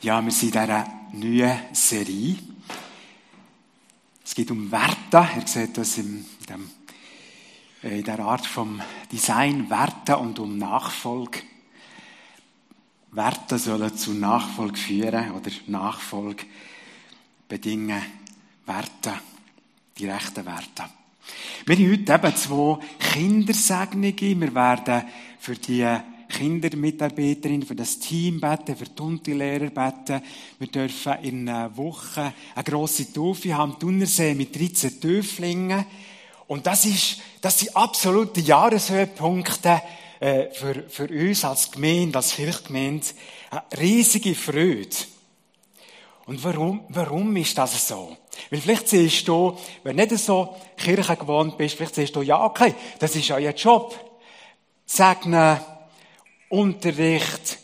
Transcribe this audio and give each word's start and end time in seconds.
Ja, 0.00 0.24
wir 0.24 0.30
sind 0.30 0.54
in 0.54 0.60
dieser 0.60 0.86
neuen 1.12 1.58
Serie. 1.72 2.36
Es 4.24 4.32
geht 4.32 4.48
um 4.52 4.70
Werte. 4.70 5.28
Ihr 5.34 5.44
seht 5.44 5.76
das 5.76 5.98
in, 5.98 6.24
dem, 6.48 6.70
äh, 7.82 7.98
in 7.98 8.04
der 8.04 8.20
Art 8.20 8.46
vom 8.46 8.80
Design. 9.10 9.68
Werte 9.68 10.16
und 10.18 10.38
um 10.38 10.56
Nachfolge. 10.56 11.40
Werte 13.10 13.58
sollen 13.58 13.96
zu 13.96 14.14
Nachfolge 14.14 14.76
führen 14.76 15.32
oder 15.32 15.50
Nachfolge 15.66 16.44
bedingen. 17.48 18.00
Werte, 18.66 19.14
die 19.98 20.08
rechten 20.08 20.46
Werte. 20.46 20.84
Wir 21.66 21.76
haben 21.76 21.90
heute 21.90 22.12
eben 22.12 22.36
zwei 22.36 22.78
Kindersegnungen. 23.00 24.40
Wir 24.40 24.54
werden 24.54 25.02
für 25.40 25.56
die 25.56 25.98
Kindermitarbeiterin, 26.28 27.62
für 27.62 27.74
das 27.74 27.98
Team 27.98 28.40
beten, 28.40 28.76
für 28.76 28.84
die 28.84 29.02
Unti-Lehrer 29.02 29.70
beten. 29.70 30.22
Wir 30.58 30.68
dürfen 30.68 31.14
in 31.22 31.48
einer 31.48 31.76
Woche 31.76 32.32
eine 32.54 32.64
grosse 32.64 33.12
Taufe 33.12 33.56
haben, 33.56 33.78
Thunersee 33.78 34.34
mit 34.34 34.54
13 34.54 35.00
Töflingen. 35.00 35.84
Und 36.46 36.66
das 36.66 36.84
ist, 36.84 37.18
das 37.40 37.58
sind 37.58 37.76
absolute 37.76 38.40
Jahreshöhepunkte 38.40 39.82
äh, 40.20 40.50
für, 40.52 40.84
für 40.88 41.08
uns 41.08 41.44
als 41.44 41.70
Gemeinde, 41.70 42.18
als 42.18 42.34
Kirchgemeinde. 42.34 43.06
Eine 43.50 43.62
riesige 43.80 44.34
Freude. 44.34 44.96
Und 46.26 46.42
warum, 46.44 46.82
warum 46.88 47.34
ist 47.36 47.56
das 47.56 47.88
so? 47.88 48.16
Weil 48.50 48.60
vielleicht 48.60 48.88
siehst 48.88 49.26
du, 49.28 49.56
wenn 49.82 49.96
du 49.96 50.06
nicht 50.06 50.22
so 50.22 50.56
Kirche 50.76 51.16
gewohnt 51.16 51.56
bist, 51.56 51.76
vielleicht 51.76 51.94
siehst 51.94 52.14
du, 52.14 52.22
ja, 52.22 52.44
okay, 52.44 52.74
das 52.98 53.16
ist 53.16 53.30
euer 53.30 53.52
Job. 53.52 53.98
Segnen, 54.84 55.58
Unterricht, 56.48 57.58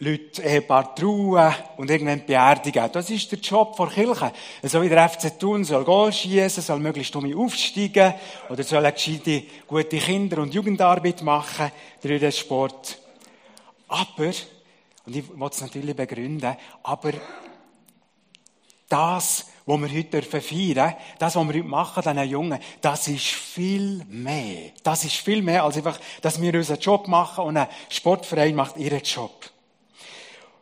Leute, 0.00 0.42
Ehepaar 0.42 0.94
trauen 0.94 1.52
und 1.76 1.90
irgendwann 1.90 2.24
beerdigen. 2.24 2.88
Das 2.92 3.10
ist 3.10 3.32
der 3.32 3.40
Job 3.40 3.76
der 3.76 3.86
Kirche. 3.88 4.32
So 4.62 4.80
wie 4.80 4.88
der 4.88 5.08
FC 5.08 5.36
Thun 5.38 5.64
soll 5.64 5.84
Goal 5.84 6.12
schießen, 6.12 6.62
soll 6.62 6.78
möglichst 6.78 7.16
um 7.16 7.36
aufsteigen 7.36 8.14
oder 8.48 8.62
soll 8.62 8.78
eine 8.84 8.92
gescheite, 8.92 9.42
gute 9.66 9.98
Kinder- 9.98 10.42
und 10.42 10.54
Jugendarbeit 10.54 11.22
machen 11.22 11.72
durch 12.00 12.20
den 12.20 12.30
Sport. 12.30 12.98
Aber, 13.88 14.26
und 15.06 15.16
ich 15.16 15.28
will 15.28 15.48
es 15.50 15.60
natürlich 15.60 15.96
begründen, 15.96 16.56
aber 16.84 17.12
das, 18.88 19.46
was 19.68 19.80
wir 19.82 19.98
heute 19.98 20.22
feiern 20.22 20.40
dürfen, 20.40 20.94
das, 21.18 21.36
was 21.36 21.46
wir 21.46 21.54
heute 21.54 21.68
machen, 21.68 22.02
diesen 22.02 22.30
Jungen, 22.30 22.58
das 22.80 23.06
ist 23.06 23.26
viel 23.26 24.02
mehr. 24.08 24.70
Das 24.82 25.04
ist 25.04 25.16
viel 25.16 25.42
mehr, 25.42 25.62
als 25.62 25.76
einfach, 25.76 26.00
dass 26.22 26.40
wir 26.40 26.54
unseren 26.54 26.80
Job 26.80 27.06
machen 27.06 27.44
und 27.44 27.58
ein 27.58 27.68
Sportverein 27.90 28.54
macht 28.54 28.78
ihren 28.78 29.02
Job. 29.02 29.50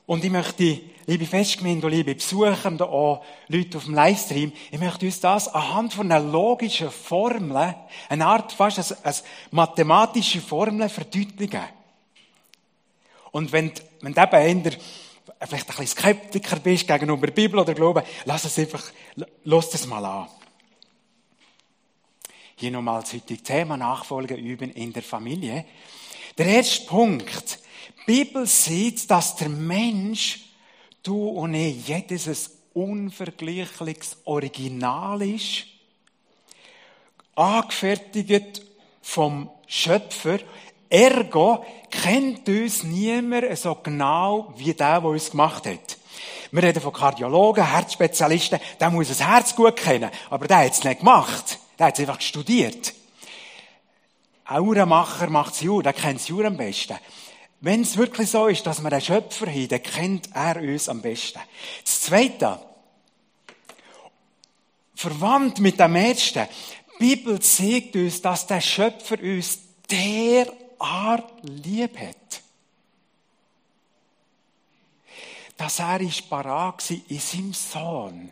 Und 0.06 0.24
ich 0.24 0.30
möchte, 0.30 0.80
liebe 1.06 1.24
Festgemeinde 1.24 1.86
und 1.86 1.92
liebe 1.92 2.16
Besucher 2.16 2.66
und 2.66 2.82
auch 2.82 3.24
Leute 3.46 3.78
auf 3.78 3.84
dem 3.84 3.94
Livestream, 3.94 4.52
ich 4.72 4.80
möchte 4.80 5.06
uns 5.06 5.20
das 5.20 5.46
anhand 5.54 5.94
von 5.94 6.10
einer 6.10 6.24
logischen 6.24 6.90
Formel, 6.90 7.76
eine 8.08 8.26
Art 8.26 8.52
fast 8.52 8.78
als, 8.78 9.04
als 9.04 9.22
mathematische 9.52 10.40
Formel 10.40 10.88
verdeutlichen. 10.88 11.62
Und 13.30 13.52
wenn, 13.52 13.70
wenn 14.00 14.14
du 14.14 14.20
eben 14.20 14.76
vielleicht 15.40 15.68
ein 15.68 15.76
bisschen 15.76 15.86
Skeptiker 15.86 16.56
bist 16.60 16.86
gegenüber 16.86 17.26
der 17.26 17.34
Bibel 17.34 17.58
oder 17.60 17.74
Glauben, 17.74 18.02
lass 18.24 18.44
es 18.44 18.58
einfach, 18.58 18.84
lass 19.44 19.74
es 19.74 19.86
mal 19.86 20.04
an. 20.04 20.28
Hier 22.56 22.70
nochmal 22.70 23.02
das 23.02 23.12
heutige 23.12 23.42
Thema 23.42 23.76
Nachfolge 23.76 24.34
üben 24.34 24.70
in 24.70 24.92
der 24.92 25.02
Familie. 25.02 25.66
Der 26.38 26.46
erste 26.46 26.86
Punkt. 26.86 27.58
Die 28.00 28.24
Bibel 28.24 28.46
sieht, 28.46 29.10
dass 29.10 29.36
der 29.36 29.48
Mensch, 29.48 30.40
du 31.02 31.28
und 31.28 31.54
ich, 31.54 31.86
jedes 31.86 32.26
ein 32.26 32.36
unvergleichliches 32.74 34.18
Original 34.24 35.22
ist, 35.22 35.66
angefertigt 37.34 38.62
vom 39.02 39.50
Schöpfer 39.66 40.38
Ergo 40.88 41.64
kennt 41.90 42.48
uns 42.48 42.82
niemand 42.82 43.58
so 43.58 43.74
genau 43.82 44.52
wie 44.56 44.74
der, 44.74 45.00
der 45.00 45.10
uns 45.10 45.30
gemacht 45.30 45.66
hat. 45.66 45.98
Wir 46.52 46.62
reden 46.62 46.80
von 46.80 46.92
Kardiologen, 46.92 47.70
Herzspezialisten, 47.70 48.60
der 48.78 48.90
muss 48.90 49.08
das 49.08 49.20
Herz 49.20 49.54
gut 49.54 49.76
kennen. 49.76 50.10
Aber 50.30 50.46
der 50.46 50.58
hat 50.58 50.72
es 50.72 50.84
nicht 50.84 51.00
gemacht. 51.00 51.58
Der 51.78 51.86
hat 51.86 51.94
es 51.94 52.00
einfach 52.00 52.20
studiert. 52.20 52.94
Ein 54.44 54.62
Uhrenmacher 54.62 55.28
macht 55.28 55.54
das 55.54 55.62
Uhr, 55.62 55.82
der 55.82 55.92
kennt 55.92 56.20
das 56.20 56.30
Uhr 56.30 56.44
am 56.44 56.56
besten. 56.56 56.96
Wenn 57.60 57.82
es 57.82 57.96
wirklich 57.96 58.30
so 58.30 58.46
ist, 58.46 58.66
dass 58.66 58.82
wir 58.82 58.92
einen 58.92 59.00
Schöpfer 59.00 59.46
haben, 59.46 59.68
dann 59.68 59.82
kennt 59.82 60.28
er 60.34 60.56
uns 60.56 60.88
am 60.88 61.02
besten. 61.02 61.40
Das 61.84 62.02
Zweite, 62.02 62.60
verwandt 64.94 65.58
mit 65.58 65.80
dem 65.80 65.96
Ersten, 65.96 66.46
die 67.00 67.16
Bibel 67.16 67.40
zeigt 67.40 67.96
uns, 67.96 68.22
dass 68.22 68.46
der 68.46 68.60
Schöpfer 68.60 69.20
uns 69.20 69.58
der 69.90 70.46
Art 70.78 71.32
lieb 71.42 71.98
hat. 71.98 72.42
Dass 75.56 75.78
er 75.78 76.00
parat 76.28 76.90
war, 76.90 76.96
in 77.08 77.18
seinem 77.18 77.52
Sohn 77.54 78.30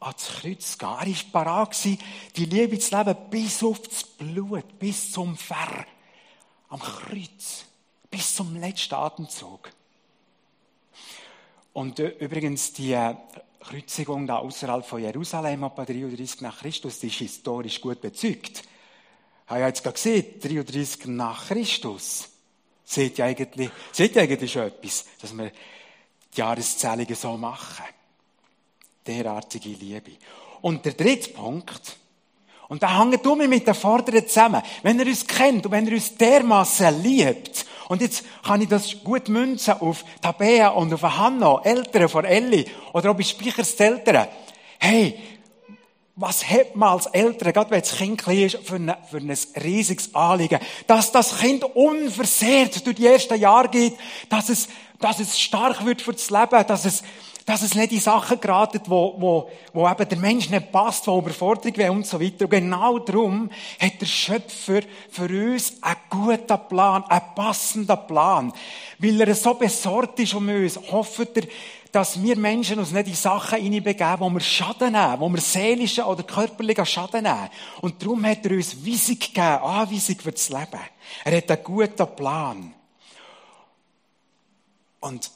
ans 0.00 0.28
Kreuz 0.40 0.72
zu 0.72 0.78
gehen. 0.78 0.88
Er 0.88 1.06
war 1.06 1.30
parat, 1.32 1.84
die 1.84 2.44
Liebe 2.44 2.78
zu 2.78 2.96
leben 2.96 3.16
bis 3.30 3.62
aufs 3.62 4.04
Blut, 4.04 4.78
bis 4.78 5.12
zum 5.12 5.36
Ver, 5.36 5.86
am 6.68 6.80
Kreuz, 6.80 7.64
bis 8.10 8.34
zum 8.34 8.56
letzten 8.56 8.94
Atemzug. 8.94 9.70
Und 11.72 12.00
äh, 12.00 12.08
übrigens, 12.18 12.72
die 12.72 12.92
äh, 12.92 13.14
Kreuzigung 13.60 14.26
da 14.26 14.38
außerhalb 14.38 14.84
von 14.84 15.00
Jerusalem, 15.00 15.62
etwa 15.62 15.84
33 15.84 16.40
nach 16.40 16.58
Christus, 16.58 16.98
die 16.98 17.08
ist 17.08 17.16
historisch 17.16 17.80
gut 17.80 18.00
bezeugt 18.00 18.62
habe 19.48 19.60
ja 19.60 19.66
jetzt 19.68 19.82
gerade 19.82 19.94
gesehen, 19.94 20.40
33 20.40 21.06
nach 21.06 21.48
Christus. 21.48 22.28
Seht 22.84 23.18
ihr 23.18 23.24
eigentlich, 23.24 23.70
seht 23.92 24.16
ihr 24.16 24.22
eigentlich 24.22 24.52
schon 24.52 24.62
etwas, 24.62 25.04
dass 25.20 25.36
wir 25.36 25.50
die 26.34 26.38
Jahreszählungen 26.38 27.14
so 27.14 27.36
machen? 27.36 27.84
Derartige 29.06 29.70
Liebe. 29.70 30.12
Und 30.60 30.84
der 30.84 30.92
dritte 30.92 31.30
Punkt, 31.30 31.96
und 32.68 32.82
da 32.82 32.98
hängt 32.98 33.24
du 33.24 33.34
mit 33.34 33.66
der 33.66 33.74
Vorderen 33.74 34.26
zusammen. 34.26 34.62
Wenn 34.82 35.00
er 35.00 35.06
uns 35.06 35.26
kennt 35.26 35.64
und 35.64 35.72
wenn 35.72 35.86
er 35.86 35.94
uns 35.94 36.16
dermaßen 36.16 37.02
liebt, 37.02 37.66
und 37.88 38.02
jetzt 38.02 38.24
kann 38.42 38.60
ich 38.60 38.68
das 38.68 39.02
gut 39.02 39.30
münzen 39.30 39.72
auf 39.80 40.04
Tabea 40.20 40.68
und 40.68 40.92
auf 40.92 41.02
Hanna, 41.02 41.62
Eltern 41.64 42.10
von 42.10 42.26
Elli, 42.26 42.66
oder 42.92 43.10
ob 43.10 43.20
ich 43.20 43.30
Speichers 43.30 43.74
Eltern. 43.76 44.28
Hey, 44.78 45.18
was 46.20 46.48
hat 46.48 46.74
man 46.74 46.90
als 46.90 47.06
Eltern, 47.06 47.52
gerade 47.52 47.70
wenn 47.70 47.80
das 47.80 47.96
Kind 47.96 48.20
klein 48.20 48.38
ist, 48.38 48.58
für, 48.64 48.74
ein, 48.74 48.92
für 49.08 49.18
ein 49.18 49.36
riesiges 49.62 50.14
Anliegen, 50.14 50.58
dass 50.88 51.12
das 51.12 51.38
Kind 51.38 51.62
unversehrt 51.62 52.84
durch 52.84 52.96
die 52.96 53.06
ersten 53.06 53.38
Jahre 53.40 53.68
geht, 53.68 53.94
dass 54.28 54.48
es, 54.48 54.68
dass 54.98 55.20
es 55.20 55.38
stark 55.38 55.84
wird 55.86 56.02
für 56.02 56.12
das 56.12 56.28
Leben, 56.28 56.66
dass 56.66 56.84
es, 56.84 57.04
dass 57.46 57.62
es 57.62 57.76
nicht 57.76 57.92
in 57.92 58.00
Sachen 58.00 58.40
geraten, 58.40 58.80
wo, 58.86 59.14
wo, 59.16 59.50
wo 59.72 59.88
eben 59.88 60.08
der 60.08 60.18
Mensch 60.18 60.50
nicht 60.50 60.72
passt, 60.72 61.06
wo 61.06 61.20
Überforderung 61.20 61.76
wäre 61.76 61.92
und 61.92 62.04
so 62.04 62.20
weiter. 62.20 62.44
Und 62.44 62.50
genau 62.50 62.98
darum 62.98 63.48
hat 63.80 64.00
der 64.00 64.06
Schöpfer 64.06 64.80
für 65.08 65.28
uns 65.28 65.74
einen 65.80 65.96
guten 66.10 66.68
Plan, 66.68 67.04
einen 67.04 67.34
passenden 67.36 68.06
Plan. 68.08 68.52
Weil 68.98 69.20
er 69.20 69.34
so 69.36 69.54
besorgt 69.54 70.18
ist 70.18 70.34
um 70.34 70.48
uns, 70.48 70.78
hofft 70.90 71.36
er, 71.36 71.44
dass 71.92 72.22
wir 72.22 72.36
Menschen 72.36 72.78
uns 72.78 72.92
nicht 72.92 73.08
in 73.08 73.14
Sachen 73.14 73.60
hineinbegeben, 73.60 74.20
wo 74.20 74.30
wir 74.30 74.40
Schaden 74.40 74.92
nehmen, 74.92 75.20
wo 75.20 75.28
wir 75.28 75.40
seelischen 75.40 76.04
oder 76.04 76.22
körperlichen 76.22 76.86
Schaden 76.86 77.22
nehmen. 77.22 77.48
Und 77.80 78.02
darum 78.02 78.24
hat 78.26 78.44
er 78.44 78.52
uns 78.52 78.84
Weisung 78.84 79.18
gegeben, 79.18 79.40
Anweisung 79.40 80.18
für 80.18 80.32
das 80.32 80.48
Leben. 80.48 80.80
Er 81.24 81.36
hat 81.36 81.50
einen 81.50 81.64
guten 81.64 82.16
Plan. 82.16 82.74
Und 85.00 85.30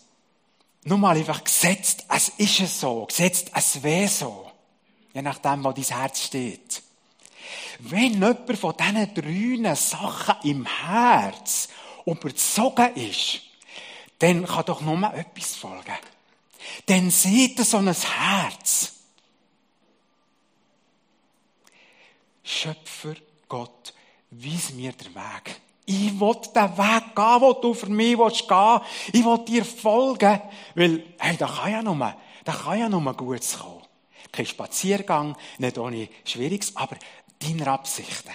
nur 0.84 0.98
mal 0.98 1.16
einfach 1.16 1.42
gesetzt, 1.44 2.04
es 2.08 2.28
ist 2.30 2.60
es 2.60 2.80
so, 2.80 3.06
gesetzt, 3.06 3.50
es 3.54 3.82
wäre 3.82 4.08
so. 4.08 4.50
Je 5.14 5.22
nachdem, 5.22 5.64
wo 5.64 5.72
dein 5.72 5.84
Herz 5.84 6.24
steht. 6.24 6.82
Wenn 7.78 8.14
jemand 8.14 8.58
von 8.58 8.74
diesen 8.76 9.62
drei 9.62 9.74
Sachen 9.74 10.34
im 10.44 10.66
Herz 10.66 11.68
überzogen 12.06 12.94
ist, 12.94 13.42
dann 14.18 14.46
kann 14.46 14.64
doch 14.64 14.80
nur 14.80 15.12
etwas 15.14 15.56
folgen. 15.56 15.98
Dann 16.86 17.10
sieht 17.10 17.58
er 17.58 17.64
so 17.64 17.78
ein 17.78 17.92
Herz. 17.92 18.92
Schöpfer 22.42 23.14
Gott, 23.48 23.94
weis 24.30 24.72
mir 24.72 24.92
den 24.92 25.14
Weg. 25.14 25.60
Ich 25.84 26.18
will 26.18 26.36
den 26.54 26.78
Weg 26.78 27.14
gehen, 27.14 27.40
den 27.40 27.60
du 27.60 27.74
für 27.74 27.90
mich 27.90 28.18
willst 28.18 28.48
gehen. 28.48 28.80
Ich 29.12 29.24
will 29.24 29.44
dir 29.44 29.64
folgen. 29.64 30.40
Weil, 30.74 31.04
hey, 31.18 31.36
da 31.36 31.46
kann 31.46 31.72
ja 31.72 31.82
nur, 31.82 32.14
da 32.44 32.52
kann 32.52 32.78
ja 32.78 32.88
nur 32.88 33.14
Gutes 33.14 33.58
kommen. 33.58 33.82
Kein 34.30 34.46
Spaziergang, 34.46 35.36
nicht 35.58 35.78
ohne 35.78 36.08
Schwieriges, 36.24 36.74
aber 36.76 36.96
deine 37.38 37.66
Absichten. 37.66 38.32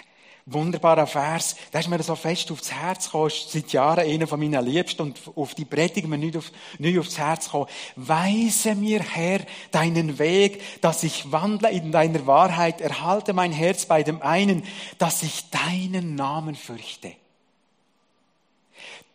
Wunderbarer 0.48 1.08
Vers, 1.08 1.56
der 1.74 1.82
ist 1.82 1.90
mir 1.90 2.02
so 2.02 2.16
fest 2.16 2.50
aufs 2.52 2.72
Herz 2.72 3.06
gekommen, 3.06 3.28
ist 3.28 3.52
seit 3.52 3.72
Jahren 3.74 4.08
einer 4.08 4.28
von 4.28 4.40
meinen 4.40 4.66
Liebsten 4.66 5.02
und 5.02 5.20
auf 5.36 5.54
die 5.54 5.66
Predigt 5.66 6.08
mir 6.08 6.18
nicht, 6.18 6.38
auf, 6.38 6.52
nicht 6.80 6.98
aufs 6.98 7.18
Herz 7.18 7.46
gekommen. 7.46 7.68
Weise 7.96 8.74
mir, 8.76 9.02
Herr, 9.02 9.42
deinen 9.72 10.18
Weg, 10.20 10.82
dass 10.82 11.04
ich 11.04 11.32
wandle 11.32 11.70
in 11.70 11.92
deiner 11.92 12.26
Wahrheit, 12.26 12.82
erhalte 12.82 13.34
mein 13.34 13.52
Herz 13.52 13.86
bei 13.86 14.04
dem 14.04 14.22
einen, 14.22 14.64
dass 14.98 15.22
ich 15.22 15.50
deinen 15.50 16.16
Namen 16.16 16.56
fürchte. 16.56 17.12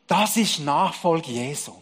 Das 0.06 0.36
ist 0.36 0.60
Nachfolge 0.60 1.30
Jesu. 1.30 1.81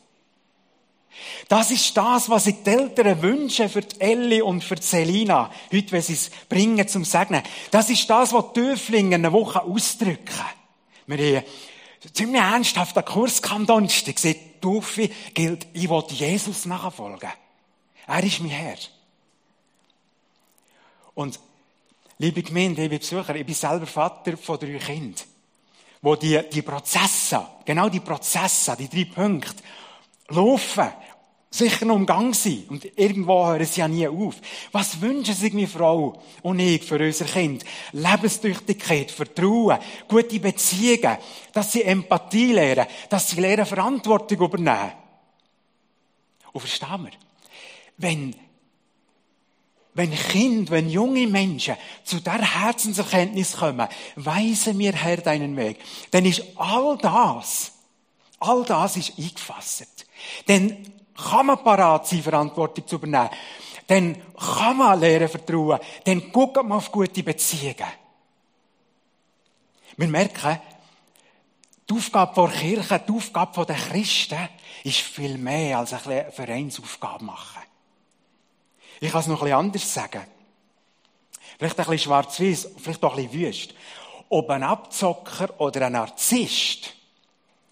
Das 1.49 1.70
ist 1.70 1.96
das, 1.96 2.28
was 2.28 2.46
ich 2.46 2.62
die 2.62 2.70
Eltern 2.70 3.22
wünsche 3.22 3.69
für 3.69 3.82
die 3.82 4.00
Elli 4.00 4.43
und 4.43 4.62
für 4.62 4.76
die 4.76 4.82
Selina, 4.82 5.50
heute, 5.72 5.93
wenn 5.93 6.02
sie 6.02 6.14
es 6.14 6.31
bringen 6.49 6.87
zum 6.87 7.05
Segnen. 7.05 7.43
Das 7.70 7.90
ist 7.90 8.08
das, 8.08 8.32
was 8.32 8.52
die 8.52 8.61
Döflinge 8.61 9.17
eine 9.17 9.32
Woche 9.32 9.62
ausdrücken. 9.62 10.44
Wir 11.06 11.38
haben 11.38 11.44
ziemlich 12.12 12.40
ernsthaft 12.40 12.96
einen 12.96 13.06
Kurs 13.06 13.43
am 13.44 13.67
Donnerstag 13.67 14.17
gesagt, 14.17 14.50
Taufe 14.61 15.08
gilt, 15.34 15.67
ich 15.72 15.88
will 15.88 16.05
Jesus 16.08 16.67
nachfolgen. 16.67 17.31
Er 18.06 18.25
ist 18.25 18.40
mein 18.40 18.50
Herr. 18.50 18.76
Und, 21.14 21.40
liebe 22.19 22.43
Gemeinde, 22.43 22.82
liebe 22.82 22.99
Besucher, 22.99 23.34
ich 23.34 23.46
bin 23.46 23.55
selber 23.55 23.87
Vater 23.87 24.37
von 24.37 24.58
drei 24.58 24.78
Kindern, 24.78 25.26
wo 26.02 26.16
die, 26.16 26.40
die 26.52 26.62
Prozesse, 26.62 27.46
genau 27.64 27.88
die 27.88 28.00
Prozesse, 28.00 28.76
die 28.78 28.88
drei 28.88 29.05
Punkte, 29.05 29.62
laufen, 30.28 30.88
sicher 31.50 31.85
noch 31.85 31.97
im 31.97 32.06
Gang 32.06 32.35
sein. 32.35 32.64
Und 32.69 32.87
irgendwo 32.97 33.47
hören 33.47 33.67
sie 33.67 33.81
ja 33.81 33.88
nie 33.88 34.06
auf. 34.06 34.37
Was 34.70 35.00
wünschen 35.00 35.35
sich 35.35 35.52
meine 35.52 35.67
Frau 35.67 36.23
und 36.43 36.61
ich 36.61 36.85
für 36.85 37.05
unser 37.05 37.25
Kind? 37.25 37.64
Lebenstüchtigkeit, 37.93 39.11
Vertrauen, 39.11 39.79
gute 40.08 40.38
Beziehungen, 40.38 41.19
dass 41.52 41.73
sie 41.73 41.82
Empathie 41.82 42.52
lernen, 42.52 42.87
dass 43.08 43.31
sie 43.31 43.41
lernen, 43.41 43.67
Verantwortung 43.67 44.38
übernehmen. 44.38 44.93
Und 46.52 46.61
verstehen 46.61 47.05
wir? 47.05 47.11
Wenn 47.97 48.35
wenn 49.93 50.14
Kinder, 50.14 50.70
wenn 50.70 50.88
junge 50.88 51.26
Menschen 51.26 51.76
zu 52.05 52.20
der 52.20 52.41
Herzenserkenntnis 52.41 53.56
kommen, 53.56 53.88
weise 54.14 54.73
mir 54.73 54.93
Herr 54.93 55.17
deinen 55.17 55.56
Weg, 55.56 55.79
dann 56.12 56.25
ist 56.25 56.44
all 56.55 56.97
das, 56.97 57.73
all 58.38 58.64
das 58.64 58.97
ist 58.97 59.19
eingefasst. 59.19 60.06
Denn 60.47 60.93
kann 61.31 61.46
man 61.46 61.62
parat 61.62 62.06
sein, 62.06 62.22
Verantwortung 62.22 62.87
zu 62.87 62.96
übernehmen. 62.96 63.31
Dann 63.87 64.22
kann 64.37 64.76
man 64.76 65.00
lernen 65.00 65.28
vertrauen. 65.28 65.81
Dann 66.05 66.31
guckt 66.32 66.56
man 66.56 66.72
auf 66.72 66.93
gute 66.93 67.22
Beziehungen. 67.22 67.93
Wir 69.96 70.08
merken, 70.08 70.61
die 71.88 71.94
Aufgabe 71.94 72.49
der 72.49 72.61
Kirche, 72.61 73.02
die 73.06 73.12
Aufgabe 73.12 73.67
der 73.67 73.76
Christen 73.76 74.49
ist 74.84 75.00
viel 75.00 75.37
mehr 75.37 75.78
als 75.78 75.93
eine 75.93 76.31
Vereinsaufgabe 76.31 77.25
machen. 77.25 77.62
Ich 79.00 79.11
kann 79.11 79.20
es 79.23 79.26
noch 79.26 79.40
bisschen 79.40 79.56
anders 79.58 79.93
sagen. 79.93 80.25
Vielleicht 81.58 81.78
ein 81.78 81.84
bisschen 81.84 81.99
schwarz-weiß, 81.99 82.69
vielleicht 82.78 83.05
auch 83.05 83.16
ein 83.16 83.28
bisschen 83.28 83.49
wüst. 83.49 83.75
Ob 84.28 84.49
ein 84.50 84.62
Abzocker 84.62 85.61
oder 85.61 85.87
ein 85.87 85.93
Narzisst, 85.93 86.94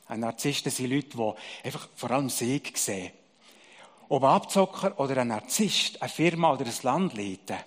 ein 0.09 0.21
Narzisst 0.21 0.65
sind 0.71 0.91
Leute, 0.91 1.17
die 1.17 1.67
einfach 1.67 1.89
vor 1.95 2.11
allem 2.11 2.29
Sieg 2.29 2.77
sehen. 2.77 3.13
Ob 4.09 4.25
ein 4.25 4.31
Abzocker 4.31 4.99
oder 4.99 5.19
ein 5.19 5.29
Narzisst 5.29 6.01
eine 6.01 6.09
Firma 6.09 6.53
oder 6.53 6.65
ein 6.65 6.75
Land 6.83 7.15
leiten. 7.15 7.59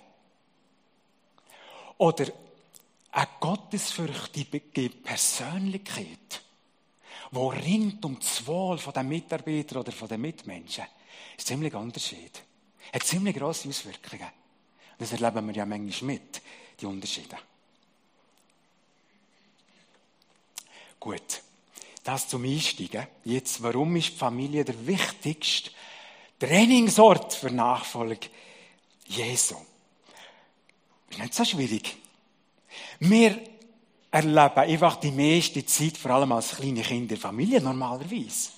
Oder 1.98 2.26
eine 3.12 3.28
gottesfürchtige 3.38 4.90
Persönlichkeit, 4.90 6.42
die 7.30 7.38
ringt 7.38 8.04
um 8.04 8.18
das 8.18 8.46
Wohl 8.46 8.78
der 8.78 9.02
Mitarbeiter 9.02 9.80
oder 9.80 9.92
der 9.92 10.18
Mitmenschen, 10.18 10.84
ist 11.36 11.46
ziemlich 11.46 11.74
Unterschied. 11.74 12.42
Hat 12.92 13.02
ziemlich 13.04 13.36
grosse 13.36 13.68
Auswirkungen. 13.68 14.28
Das 14.98 15.12
erleben 15.12 15.46
wir 15.46 15.54
ja 15.54 15.66
manchmal 15.66 16.14
mit, 16.14 16.42
die 16.80 16.86
Unterschiede. 16.86 17.36
Gut. 20.98 21.42
Das 22.04 22.28
zum 22.28 22.44
Einsteigen. 22.44 23.06
Jetzt, 23.24 23.62
warum 23.62 23.94
ist 23.96 24.12
die 24.12 24.16
Familie 24.16 24.64
der 24.64 24.86
wichtigste 24.86 25.70
Trainingsort 26.42 27.34
für 27.34 27.52
Nachfolge 27.52 28.28
Jesu? 29.06 29.54
Ist 31.08 31.18
nicht 31.20 31.34
so 31.34 31.44
schwierig. 31.44 31.96
Wir 32.98 33.38
erleben 34.10 34.56
einfach 34.56 34.96
die 34.96 35.12
meiste 35.12 35.64
Zeit, 35.64 35.96
vor 35.96 36.10
allem 36.10 36.32
als 36.32 36.56
kleine 36.56 36.82
Kinder 36.82 37.02
in 37.02 37.08
der 37.08 37.18
Familie, 37.18 37.60
normalerweise. 37.60 38.50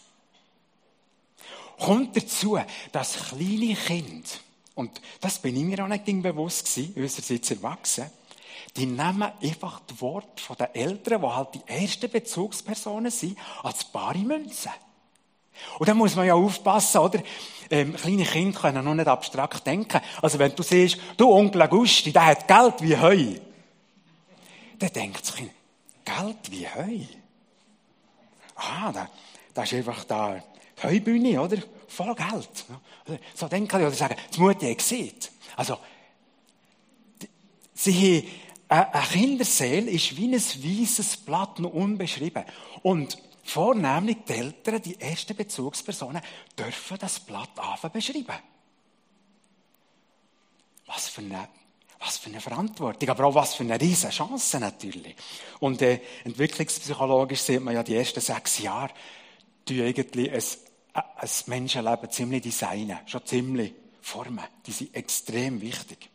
Kommt 1.78 2.16
dazu, 2.16 2.58
dass 2.90 3.28
kleine 3.28 3.74
Kinder, 3.74 4.30
und 4.76 5.02
das 5.20 5.38
bin 5.38 5.54
ich 5.54 5.64
mir 5.64 5.84
auch 5.84 5.88
nicht 5.88 6.06
bewusst 6.06 6.64
gewesen, 6.64 6.94
unsererseits 6.96 7.50
erwachsen, 7.50 8.10
die 8.78 8.86
nehmen 8.86 9.30
einfach 9.42 9.80
das 9.86 10.00
Wort 10.00 10.40
von 10.40 10.56
den 10.56 10.74
Eltern, 10.74 11.20
die 11.20 11.28
halt 11.28 11.54
die 11.54 11.62
ersten 11.66 12.10
Bezugspersonen 12.10 13.10
sind, 13.10 13.36
als 13.62 13.84
bare 13.84 14.18
Münzen. 14.18 14.72
Und 15.78 15.88
da 15.88 15.94
muss 15.94 16.14
man 16.14 16.26
ja 16.26 16.34
aufpassen, 16.34 16.98
oder? 16.98 17.22
Ähm, 17.70 17.96
kleine 17.96 18.24
Kinder 18.24 18.60
können 18.60 18.84
noch 18.84 18.94
nicht 18.94 19.08
abstrakt 19.08 19.66
denken. 19.66 20.00
Also 20.20 20.38
wenn 20.38 20.54
du 20.54 20.62
siehst, 20.62 20.98
du 21.16 21.32
Onkel 21.32 21.62
Augusti, 21.62 22.12
der 22.12 22.26
hat 22.26 22.46
Geld 22.46 22.74
wie 22.80 22.96
Heu. 22.96 23.40
Dann 24.78 24.92
denkt 24.92 25.20
das 25.22 25.34
Kind, 25.34 25.50
Geld 26.04 26.50
wie 26.50 26.66
Heu? 26.66 27.04
Ah, 28.56 28.92
da, 28.92 29.08
da 29.52 29.62
ist 29.62 29.72
einfach 29.74 30.04
da 30.04 30.42
die 30.76 30.86
Heubühne, 30.86 31.40
oder? 31.40 31.58
Voll 31.88 32.14
Geld. 32.14 33.20
So 33.34 33.48
denken 33.48 33.78
die, 33.78 33.84
oder 33.84 33.94
sagen, 33.94 34.16
das 34.28 34.38
Mutti 34.38 34.68
hat 34.68 34.78
gesehen. 34.78 35.14
Also, 35.56 35.78
sie 37.72 38.28
eine 38.68 38.88
Kinderseele 39.12 39.90
ist 39.90 40.16
wie 40.16 40.26
ein 40.26 40.34
weißes 40.34 41.18
Blatt, 41.18 41.58
noch 41.58 41.72
unbeschrieben. 41.72 42.44
Und 42.82 43.18
vornehmlich 43.44 44.18
die 44.26 44.32
Eltern, 44.32 44.82
die 44.82 45.00
ersten 45.00 45.36
Bezugspersonen, 45.36 46.22
dürfen 46.58 46.98
das 46.98 47.20
Blatt 47.20 47.58
anfangen 47.58 47.92
beschreiben. 47.92 48.38
Was 50.86 51.08
für 51.08 51.20
eine 51.22 51.48
was 52.04 52.18
für 52.18 52.28
eine 52.28 52.40
Verantwortung, 52.40 53.08
aber 53.08 53.24
auch 53.24 53.34
was 53.34 53.54
für 53.54 53.62
eine 53.62 53.80
riesige 53.80 54.12
Chance 54.12 54.60
natürlich. 54.60 55.14
Und 55.60 55.80
äh, 55.80 56.00
entwicklungspsychologisch 56.24 57.40
sieht 57.40 57.62
man 57.62 57.74
ja 57.74 57.82
die 57.82 57.96
ersten 57.96 58.20
sechs 58.20 58.58
Jahre, 58.58 58.92
die 59.66 59.82
eigentlich 59.82 60.30
ein, 60.30 60.42
ein 61.16 61.28
Menschenleben 61.46 62.10
ziemlich 62.10 62.42
designen, 62.42 62.98
schon 63.06 63.24
ziemlich 63.24 63.72
formen. 64.02 64.44
Die 64.66 64.72
sind 64.72 64.94
extrem 64.94 65.60
wichtig. 65.60 66.10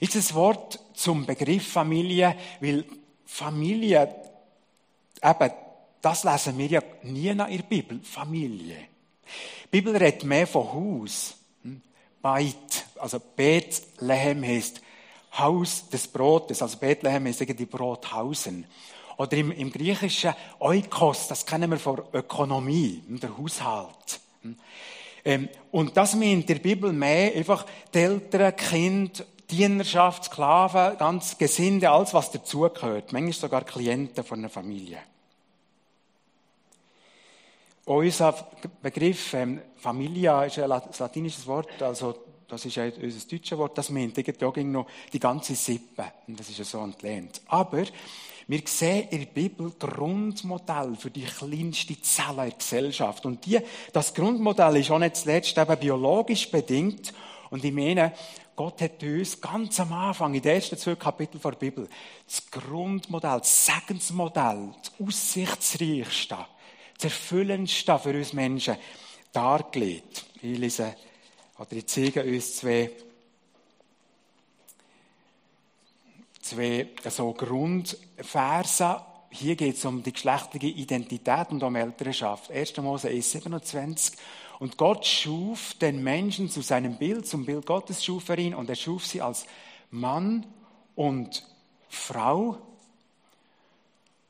Ist 0.00 0.14
das 0.14 0.34
Wort 0.34 0.78
zum 0.94 1.24
Begriff 1.24 1.72
Familie, 1.72 2.36
weil 2.60 2.84
Familie, 3.24 4.14
eben, 5.22 5.50
das 6.02 6.24
lesen 6.24 6.58
wir 6.58 6.66
ja 6.66 6.82
nie 7.04 7.28
in 7.28 7.38
der 7.38 7.46
Bibel, 7.46 8.00
Familie. 8.02 8.76
Die 9.64 9.68
Bibel 9.70 9.96
redet 9.96 10.24
mehr 10.24 10.46
von 10.46 10.72
Haus. 10.72 11.36
Hm? 11.62 11.80
Beit, 12.20 12.84
also 12.98 13.20
Bethlehem 13.20 14.44
heißt 14.44 14.82
Haus 15.38 15.88
des 15.88 16.08
Brotes, 16.08 16.60
also 16.60 16.76
Bethlehem 16.76 17.26
heißt 17.26 17.40
irgendwie 17.40 17.66
Brothausen. 17.66 18.66
Oder 19.16 19.36
im, 19.36 19.52
im 19.52 19.70
Griechischen 19.70 20.34
Oikos, 20.58 21.28
das 21.28 21.46
kennen 21.46 21.70
wir 21.70 21.78
von 21.78 22.02
Ökonomie, 22.12 23.02
hm, 23.06 23.20
der 23.20 23.38
Haushalt. 23.38 24.20
Hm? 24.42 24.56
Ähm, 25.24 25.48
und 25.70 25.96
das 25.96 26.14
meint 26.14 26.32
in 26.32 26.46
der 26.46 26.54
Bibel 26.56 26.92
mehr 26.92 27.32
einfach 27.34 27.64
die 27.94 27.98
Eltern, 27.98 28.56
Kind 28.56 29.24
Dienerschaft, 29.48 30.24
Sklaven, 30.24 30.96
ganz 30.96 31.36
Gesinde, 31.36 31.90
alles, 31.90 32.14
was 32.14 32.30
dazugehört. 32.30 33.12
Manchmal 33.12 33.32
sogar 33.34 33.64
Klienten 33.64 34.24
von 34.24 34.38
einer 34.38 34.48
Familie. 34.48 34.98
Unser 37.84 38.32
Begriff 38.80 39.34
ähm, 39.34 39.60
Familia 39.76 40.44
ist 40.44 40.58
ein 40.58 40.68
latinisches 40.68 41.46
Wort, 41.46 41.82
also 41.82 42.14
das 42.46 42.64
ist 42.64 42.78
ein, 42.78 42.92
unser 42.92 43.28
deutsches 43.28 43.58
Wort, 43.58 43.76
das 43.76 43.90
meint 43.90 44.16
irgendwie 44.16 44.64
noch 44.64 44.86
die 45.12 45.18
ganze 45.18 45.54
Sippe. 45.56 46.04
Und 46.28 46.38
das 46.38 46.48
ist 46.48 46.58
ja 46.58 46.64
so 46.64 46.78
entlehnt. 46.78 47.40
Aber 47.46 47.82
wir 48.46 48.60
sehen 48.66 49.08
in 49.10 49.20
der 49.20 49.26
Bibel 49.26 49.72
Grundmodell 49.78 50.94
für 50.96 51.10
die 51.10 51.24
kleinste 51.24 52.00
Zelle 52.02 52.48
der 52.48 52.50
Gesellschaft. 52.52 53.26
Und 53.26 53.44
die, 53.46 53.58
das 53.92 54.14
Grundmodell 54.14 54.76
ist 54.76 54.90
auch 54.90 54.98
nicht 54.98 55.16
zuletzt 55.16 55.56
eben 55.58 55.78
biologisch 55.78 56.50
bedingt. 56.50 57.12
Und 57.50 57.64
ich 57.64 57.72
meine, 57.72 58.12
Gott 58.54 58.80
hat 58.80 59.02
uns 59.02 59.40
ganz 59.40 59.80
am 59.80 59.92
Anfang, 59.92 60.34
in 60.34 60.42
den 60.42 60.54
ersten 60.54 60.76
zwei 60.76 60.94
Kapiteln 60.94 61.42
der 61.42 61.50
Bibel, 61.52 61.88
das 62.26 62.48
Grundmodell, 62.50 63.38
das 63.38 63.66
Segensmodell, 63.66 64.74
das 64.82 64.92
Aussichtsreichste, 65.00 66.36
das 66.94 67.04
Erfüllendste 67.04 67.98
für 67.98 68.16
uns 68.16 68.32
Menschen 68.32 68.76
dargelegt. 69.32 70.26
Ich 70.42 70.58
lese, 70.58 70.94
oder 71.58 71.72
ich 71.72 71.86
zeige 71.86 72.24
uns 72.24 72.56
zwei 72.56 72.90
zwei 76.42 76.88
so 77.08 77.32
Grundverse. 77.32 79.00
Hier 79.30 79.56
geht 79.56 79.76
es 79.76 79.84
um 79.84 80.02
die 80.02 80.12
geschlechtliche 80.12 80.66
Identität 80.66 81.50
und 81.50 81.62
um 81.62 81.74
Elternschaft. 81.74 82.50
1. 82.50 82.76
Mose 82.78 83.08
1, 83.08 83.30
27. 83.32 84.18
Und 84.58 84.76
Gott 84.76 85.06
schuf 85.06 85.74
den 85.74 86.02
Menschen 86.02 86.50
zu 86.50 86.60
seinem 86.60 86.96
Bild, 86.96 87.26
zum 87.26 87.46
Bild 87.46 87.64
Gottes 87.64 88.04
schuf 88.04 88.28
er 88.28 88.38
ihn 88.38 88.54
und 88.54 88.68
er 88.68 88.76
schuf 88.76 89.06
sie 89.06 89.22
als 89.22 89.46
Mann 89.90 90.46
und 90.94 91.44
Frau. 91.88 92.58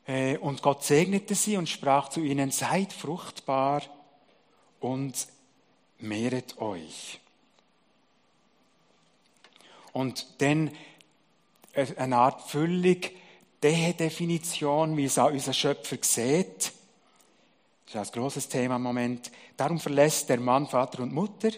Äh, 0.06 0.37
und 0.38 0.62
Gott 0.62 0.85
segnete 0.85 1.35
sie 1.35 1.56
und 1.56 1.68
sprach 1.68 2.09
zu 2.09 2.21
ihnen, 2.21 2.50
seid 2.50 2.92
fruchtbar 2.92 3.82
und 4.80 5.26
mehret 5.99 6.59
euch. 6.59 7.21
Und 9.92 10.26
dann 10.40 10.71
eine 11.97 12.16
Art 12.16 12.42
völlig 12.50 13.16
Definition, 13.62 14.97
wie 14.97 15.04
es 15.04 15.18
auch 15.18 15.30
unser 15.30 15.52
Schöpfer 15.52 15.97
sieht. 16.00 16.73
Das 17.92 18.09
ist 18.09 18.14
ein 18.14 18.21
großes 18.21 18.49
Thema 18.49 18.76
im 18.76 18.82
Moment. 18.82 19.30
Darum 19.56 19.78
verlässt 19.78 20.28
der 20.28 20.40
Mann 20.40 20.66
Vater 20.66 21.02
und 21.02 21.12
Mutter, 21.12 21.50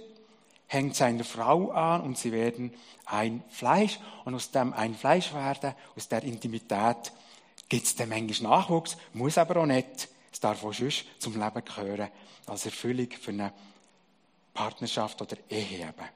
hängt 0.67 0.97
seiner 0.97 1.25
Frau 1.25 1.71
an 1.71 2.03
und 2.03 2.19
sie 2.19 2.33
werden 2.33 2.75
ein 3.07 3.43
Fleisch. 3.49 3.99
Und 4.25 4.35
aus 4.35 4.51
dem 4.51 4.73
ein 4.73 4.95
Fleisch 4.95 5.33
werden, 5.33 5.75
aus 5.97 6.09
der 6.09 6.25
Intimität, 6.25 7.13
gibt 7.75 7.87
es 7.87 7.97
dann 7.97 8.09
manchmal 8.09 8.53
Nachwuchs, 8.53 8.97
muss 9.15 9.37
aber 9.37 9.57
auch 9.61 9.67
nicht. 9.67 10.09
Es 10.33 10.39
darf 10.39 10.65
auch 10.65 10.73
sonst 10.73 11.07
zum 11.19 11.33
Leben 11.33 11.65
gehören, 11.65 12.09
als 12.47 12.67
Erfüllung 12.67 13.11
für 13.11 13.33
eine 13.33 13.53
Partnerschaft 14.53 15.21
oder 15.21 15.37
Ehe 15.51 15.81
eben. 15.81 16.09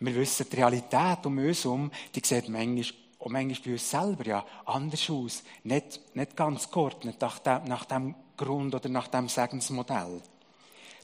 Wir 0.00 0.14
wissen, 0.14 0.46
die 0.50 0.56
Realität 0.56 1.26
um 1.26 1.36
uns 1.36 1.64
herum, 1.64 1.90
die 2.14 2.22
sieht 2.24 2.48
manchmal, 2.48 2.86
auch 3.18 3.28
manchmal 3.28 3.60
bei 3.66 3.72
uns 3.72 3.90
selber 3.90 4.24
ja 4.24 4.46
anders 4.64 5.10
aus. 5.10 5.42
Nicht, 5.62 6.00
nicht 6.16 6.34
ganz 6.34 6.70
geordnet 6.70 7.20
nach 7.20 7.38
dem, 7.40 7.64
nach 7.64 7.84
dem 7.84 8.14
Grund 8.38 8.74
oder 8.74 8.88
nach 8.88 9.08
dem 9.08 9.28
Segensmodell. 9.28 10.22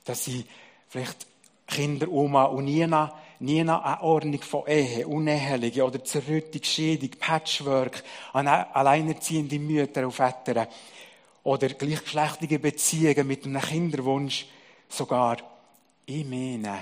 Dass 0.06 0.24
sie 0.24 0.46
vielleicht 0.88 1.26
Kinder, 1.66 2.08
Oma 2.08 2.44
und 2.44 2.64
Nina, 2.64 3.12
Nina 3.38 3.82
eine 3.82 4.02
Ordnung 4.02 4.40
von 4.42 4.66
Ehe, 4.66 5.06
Uneheliche 5.06 5.84
oder 5.84 6.02
Zerrüttung, 6.02 6.62
Scheidung, 6.62 7.10
Patchwork, 7.18 8.02
alleinerziehende 8.32 9.58
Mütter 9.58 10.04
und 10.04 10.12
Väter 10.12 10.68
oder 11.42 11.68
gleichgeschlechtliche 11.68 12.58
Beziehungen 12.58 13.26
mit 13.26 13.44
einem 13.44 13.60
Kinderwunsch. 13.60 14.46
Sogar, 14.88 15.36
ich 16.06 16.24
meine, 16.24 16.78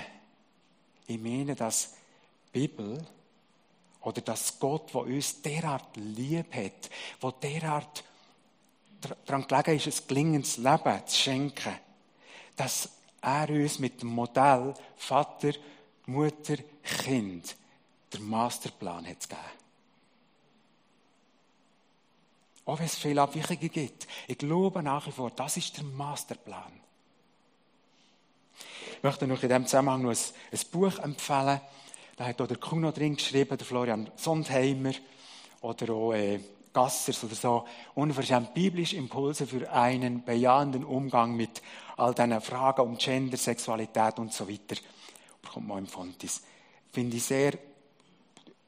ich 1.07 1.19
meine, 1.19 1.55
dass 1.55 1.93
Bibel 2.51 3.05
oder 4.01 4.21
dass 4.21 4.59
Gott, 4.59 4.93
der 4.93 5.01
uns 5.01 5.41
derart 5.41 5.97
lieb 5.97 6.53
hat, 6.53 6.89
der 7.21 7.49
derart 7.59 8.03
daran 9.25 9.47
gelegen 9.47 9.75
ist, 9.75 9.87
ein 9.87 10.07
gelingendes 10.07 10.57
Leben 10.57 11.07
zu 11.07 11.17
schenken, 11.17 11.73
dass 12.55 12.89
er 13.21 13.49
uns 13.49 13.79
mit 13.79 14.01
dem 14.01 14.09
Modell 14.09 14.73
Vater, 14.95 15.53
Mutter, 16.07 16.57
Kind 16.83 17.55
den 18.13 18.29
Masterplan 18.29 19.05
hat 19.05 19.21
gegeben. 19.21 19.41
Auch 22.65 22.79
wenn 22.79 22.85
es 22.85 22.95
viele 22.95 23.21
Abweichungen 23.21 23.69
gibt. 23.71 24.07
Ich 24.27 24.37
glaube 24.37 24.81
nach 24.81 25.05
wie 25.05 25.11
vor, 25.11 25.31
das 25.31 25.57
ist 25.57 25.77
der 25.77 25.83
Masterplan. 25.83 26.71
Ich 28.97 29.03
möchte 29.03 29.27
noch 29.27 29.43
in 29.43 29.49
diesem 29.49 29.67
Zusammenhang 29.67 30.01
noch 30.01 30.09
ein, 30.11 30.17
ein 30.51 30.59
Buch 30.71 30.97
empfehlen. 30.99 31.61
Da 32.15 32.25
hat 32.25 32.41
auch 32.41 32.47
der 32.47 32.57
Kuno 32.57 32.91
drin 32.91 33.17
geschrieben, 33.17 33.57
der 33.57 33.67
Florian 33.67 34.09
Sondheimer 34.15 34.93
oder 35.61 35.93
auch 35.93 36.13
äh, 36.13 36.39
Gassers 36.73 37.23
oder 37.23 37.35
so. 37.35 37.65
Unverschämt 37.93 38.53
biblische 38.53 38.95
Impulse 38.95 39.45
für 39.45 39.71
einen 39.71 40.23
bejahenden 40.23 40.83
Umgang 40.83 41.35
mit 41.35 41.61
all 41.97 42.15
diesen 42.15 42.41
Fragen 42.41 42.81
um 42.81 42.97
Gender, 42.97 43.37
Sexualität 43.37 44.17
und 44.17 44.33
so 44.33 44.49
weiter. 44.49 44.75
Bekommt 45.45 45.67
man 45.67 45.77
im 45.77 45.87
Fontis. 45.87 46.41
Finde 46.91 47.15
ich 47.15 47.23
sehr, 47.23 47.53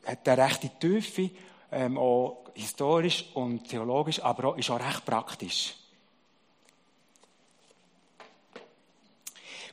hat 0.05 0.27
eine 0.27 0.43
rechte 0.43 0.69
Tiefe, 0.79 1.29
ähm, 1.71 1.97
auch 1.97 2.45
historisch 2.53 3.25
und 3.33 3.67
theologisch, 3.67 4.21
aber 4.21 4.49
auch, 4.49 4.57
ist 4.57 4.69
auch 4.69 4.79
recht 4.79 5.05
praktisch. 5.05 5.75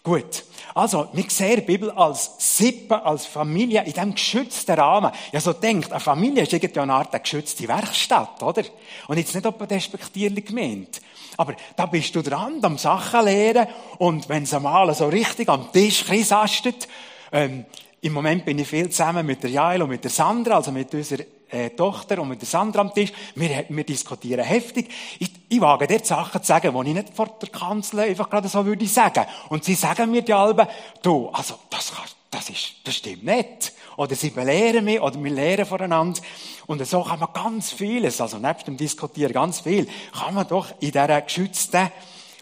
Gut. 0.02 0.44
Also, 0.74 1.08
wir 1.12 1.30
sehen 1.30 1.60
die 1.60 1.62
Bibel 1.62 1.90
als 1.92 2.34
Sippe, 2.38 3.02
als 3.02 3.24
Familie 3.24 3.80
in 3.84 3.92
diesem 3.92 4.14
geschützten 4.14 4.78
Rahmen. 4.78 5.12
Ja, 5.32 5.40
so 5.40 5.54
denkt, 5.54 5.92
eine 5.92 6.00
Familie 6.00 6.42
ist 6.42 6.52
irgendwie 6.52 6.80
eine 6.80 6.92
Art 6.92 7.14
eine 7.14 7.22
geschützte 7.22 7.66
Werkstatt, 7.66 8.42
oder? 8.42 8.64
Und 9.08 9.16
jetzt 9.16 9.34
nicht 9.34 9.46
etwa 9.46 9.66
despektierlich 9.66 10.44
gemeint. 10.44 11.00
Aber 11.36 11.54
da 11.76 11.86
bist 11.86 12.14
du 12.14 12.22
dran, 12.22 12.58
am 12.62 12.78
Sachen 12.78 13.24
lehren. 13.24 13.66
Und 13.98 14.28
wenn 14.28 14.44
es 14.44 14.54
einmal 14.54 14.94
so 14.94 15.08
richtig 15.08 15.48
am 15.48 15.72
Tisch 15.72 16.04
krisastet, 16.04 16.88
ähm, 17.32 17.64
im 18.00 18.12
Moment 18.12 18.44
bin 18.44 18.58
ich 18.58 18.68
viel 18.68 18.90
zusammen 18.90 19.24
mit 19.24 19.42
der 19.42 19.50
Jael 19.50 19.82
und 19.82 19.88
mit 19.88 20.04
der 20.04 20.10
Sandra, 20.10 20.56
also 20.56 20.70
mit 20.70 20.92
unserer 20.94 21.24
äh, 21.50 21.70
Tochter 21.70 22.20
und 22.20 22.28
mit 22.28 22.40
der 22.40 22.48
Sandra 22.48 22.82
am 22.82 22.92
Tisch. 22.92 23.12
Wir, 23.34 23.64
wir 23.68 23.84
diskutieren 23.84 24.44
heftig. 24.44 24.90
Ich, 25.18 25.30
ich 25.48 25.60
wage 25.60 25.86
dort 25.86 26.04
Sachen 26.04 26.42
zu 26.42 26.46
sagen, 26.46 26.74
die 26.74 26.88
ich 26.90 26.94
nicht 26.94 27.14
vor 27.14 27.30
der 27.40 27.48
Kanzel 27.48 28.00
einfach 28.00 28.28
gerade 28.28 28.48
so 28.48 28.64
würde 28.66 28.86
sagen. 28.86 29.24
Und 29.48 29.64
sie 29.64 29.74
sagen 29.74 30.10
mir 30.10 30.22
die 30.22 30.34
Alben, 30.34 30.66
du, 31.02 31.30
also, 31.30 31.54
das, 31.70 31.92
das 32.34 32.50
ist, 32.50 32.74
das 32.82 32.96
stimmt 32.96 33.24
nicht. 33.24 33.72
Oder 33.96 34.16
sie 34.16 34.30
belehren 34.30 34.84
mich, 34.84 35.00
oder 35.00 35.22
wir 35.22 35.30
lehren 35.30 35.64
voneinander. 35.64 36.20
Und 36.66 36.84
so 36.84 37.04
kann 37.04 37.20
man 37.20 37.32
ganz 37.32 37.72
vieles, 37.72 38.20
also 38.20 38.38
nebst 38.38 38.66
dem 38.66 38.76
Diskutieren 38.76 39.32
ganz 39.32 39.60
viel, 39.60 39.88
kann 40.12 40.34
man 40.34 40.48
doch 40.48 40.70
in 40.80 40.90
dieser 40.90 41.20
geschützten 41.20 41.92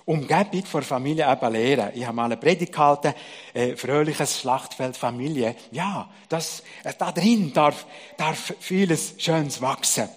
Umgebung 0.06 0.64
der 0.72 0.82
Familie 0.82 1.30
eben 1.30 1.52
lehren. 1.52 1.90
Ich 1.94 2.06
habe 2.06 2.16
mal 2.16 2.25
eine 2.25 2.38
Predigt 2.38 2.72
gehalten, 2.72 3.14
äh, 3.52 3.76
fröhliches 3.76 4.40
Schlachtfeld 4.40 4.96
Familie. 4.96 5.56
Ja, 5.70 6.08
das, 6.28 6.62
äh, 6.84 6.94
da 6.96 7.12
drin 7.12 7.52
darf, 7.52 7.87
darf 8.16 8.54
vieles 8.61 9.14
Schönes 9.18 9.61
wachsen. 9.61 10.08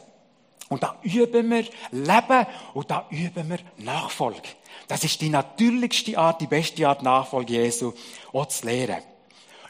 Und 0.70 0.84
da 0.84 0.98
üben 1.04 1.52
wir 1.52 1.66
Leben 1.92 2.48
und 2.74 2.90
da 2.90 3.06
üben 3.12 3.50
wir 3.50 3.60
Nachfolge. 3.78 4.42
Das 4.88 5.04
ist 5.04 5.20
die 5.22 5.30
natürlichste 5.30 6.18
Art, 6.18 6.40
die 6.40 6.48
beste 6.48 6.88
Art, 6.88 7.04
Nachfolge 7.04 7.54
Jesu 7.54 7.94
auch 8.34 8.48
zu 8.48 8.66
lehren. 8.66 9.04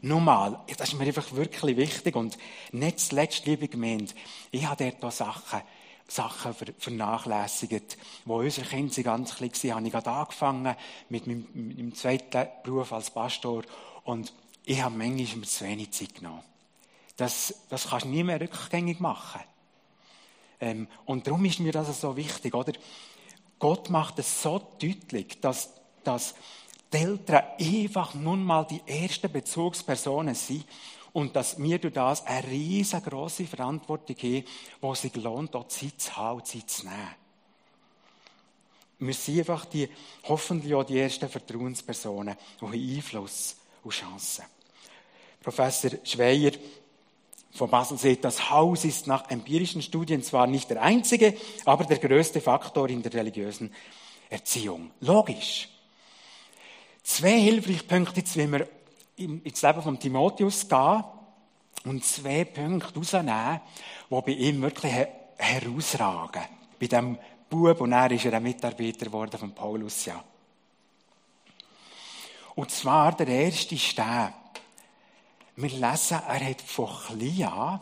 Nochmal, 0.06 0.60
das 0.78 0.90
ist 0.90 1.00
mir 1.00 1.06
einfach 1.08 1.32
wirklich 1.32 1.78
wichtig 1.78 2.16
und 2.16 2.38
nicht 2.72 3.00
zuletzt, 3.00 3.48
liebe 3.48 3.68
Gemeinde, 3.68 4.14
ich 4.52 4.64
habe 4.64 4.92
dort 4.92 5.04
auch 5.04 5.12
Sachen 5.12 5.62
Sachen 6.08 6.54
vernachlässigt. 6.78 7.98
Wo 8.24 8.38
unsere 8.38 8.68
Kinder 8.68 9.02
ganz 9.02 9.34
klein 9.34 9.52
waren, 9.52 9.76
habe 9.78 9.88
ich 9.88 9.92
gerade 9.92 10.12
angefangen 10.12 10.76
mit 11.10 11.26
meinem, 11.26 11.48
mit 11.54 11.78
meinem 11.78 11.96
zweiten 11.96 12.48
Beruf 12.64 12.94
als 12.94 13.10
Pastor 13.10 13.64
und 14.04 14.32
ich 14.64 14.80
habe 14.80 14.96
manchmal 14.96 15.46
zu 15.46 15.66
wenig 15.66 15.90
Zeit 15.90 16.14
genommen. 16.14 16.44
Das, 17.18 17.56
das 17.70 17.90
kannst 17.90 18.06
du 18.06 18.10
nie 18.10 18.24
mehr 18.24 18.40
rückgängig 18.40 19.00
machen. 19.00 19.42
Ähm, 20.60 20.88
und 21.06 21.26
darum 21.26 21.44
ist 21.46 21.60
mir 21.60 21.72
das 21.72 22.00
so 22.00 22.16
wichtig, 22.16 22.54
oder? 22.54 22.74
Gott 23.58 23.90
macht 23.90 24.20
es 24.20 24.44
so 24.44 24.60
deutlich, 24.80 25.42
dass, 25.42 25.72
dass 26.04 26.36
die 26.94 26.98
Eltern 26.98 27.44
einfach 27.60 28.14
nun 28.14 28.44
mal 28.44 28.66
die 28.66 28.82
ersten 28.86 29.32
Bezugspersonen 29.32 30.36
sind 30.36 30.66
und 31.14 31.36
dass 31.36 31.58
wir 31.58 31.80
durch 31.80 31.94
das 31.94 32.26
eine 32.26 32.48
riesengroße 32.48 33.46
Verantwortung 33.46 34.16
haben, 34.18 34.44
die 34.82 34.96
sich 34.96 35.16
lohnt, 35.16 35.56
auch 35.56 35.68
Zeit 35.68 36.00
zu 36.00 36.16
haben 36.16 36.44
Zeit 36.44 36.70
zu 36.70 36.86
nehmen. 36.86 37.16
Wir 39.00 39.14
sind 39.14 39.40
einfach 39.40 39.66
die, 39.66 39.90
hoffentlich 40.24 40.74
auch 40.74 40.84
die 40.84 41.00
ersten 41.00 41.30
Vertrauenspersonen, 41.30 42.36
die 42.60 42.66
haben 42.66 42.74
Einfluss 42.74 43.58
und 43.84 43.92
Chancen. 43.92 44.46
Professor 45.42 45.92
Schweier 46.04 46.52
von 47.52 47.70
Basel 47.70 47.98
sagt, 47.98 48.26
das 48.26 48.50
Haus 48.50 48.84
ist 48.84 49.08
nach 49.08 49.30
empirischen 49.30 49.82
Studien 49.82 50.22
zwar 50.22 50.48
nicht 50.48 50.70
der 50.70 50.82
einzige, 50.82 51.36
aber 51.64 51.86
der 51.86 52.00
größte 52.00 52.42
Faktor 52.42 52.90
in 52.90 53.02
der 53.02 53.14
religiösen 53.14 53.74
Erziehung. 54.30 54.92
Logisch. 55.00 55.70
Zwei 57.06 57.40
hilfreiche 57.40 57.84
Punkte, 57.84 58.24
wie 58.34 58.52
wir 58.52 58.68
ins 59.18 59.62
Leben 59.62 59.82
von 59.84 60.00
Timotheus 60.00 60.68
gehen 60.68 61.04
und 61.84 62.04
zwei 62.04 62.46
Punkte 62.46 62.96
herausnehmen, 62.96 63.62
die 64.10 64.22
bei 64.22 64.32
ihm 64.32 64.62
wirklich 64.64 64.92
herausragen. 65.38 66.42
Bei 66.80 66.88
dem 66.88 67.20
Bub, 67.48 67.80
und 67.80 67.92
er 67.92 68.10
ist 68.10 68.26
er 68.26 68.34
ein 68.34 68.42
Mitarbeiter 68.42 69.06
geworden 69.06 69.38
von 69.38 69.54
Paulus, 69.54 70.06
ja. 70.06 70.22
Und 72.56 72.72
zwar 72.72 73.16
der 73.16 73.28
erste 73.28 73.76
ist 73.76 73.96
der. 73.96 74.34
Wir 75.58 75.70
lesen, 75.70 76.20
er 76.28 76.50
hat 76.50 76.62
von 76.62 76.90
klein 76.90 77.44
an 77.44 77.80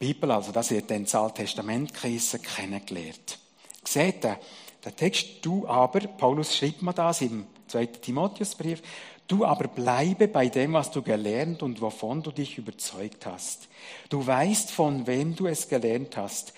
die 0.00 0.06
Bibel, 0.06 0.30
also 0.30 0.52
das 0.52 0.70
hat 0.70 0.88
dann 0.88 1.02
das 1.02 1.16
Alte 1.16 1.42
Testament 1.42 1.92
geheissen, 1.92 2.40
kennengelernt. 2.40 3.40
Seht 3.82 4.24
ihr, 4.24 4.38
der 4.84 4.94
Text, 4.94 5.44
du 5.44 5.66
aber, 5.66 5.98
Paulus 6.06 6.56
schreibt 6.56 6.80
mir 6.80 6.94
das 6.94 7.20
im 7.20 7.44
zweite 7.74 8.00
Timotheusbrief. 8.00 8.82
Du 9.26 9.44
aber 9.44 9.68
bleibe 9.68 10.28
bei 10.28 10.48
dem, 10.48 10.74
was 10.74 10.90
du 10.90 11.02
gelernt 11.02 11.62
und 11.62 11.80
wovon 11.80 12.22
du 12.22 12.30
dich 12.30 12.58
überzeugt 12.58 13.26
hast. 13.26 13.68
Du 14.10 14.24
weißt, 14.24 14.70
von 14.70 15.06
wem 15.06 15.34
du 15.34 15.46
es 15.46 15.68
gelernt 15.68 16.16
hast. 16.16 16.52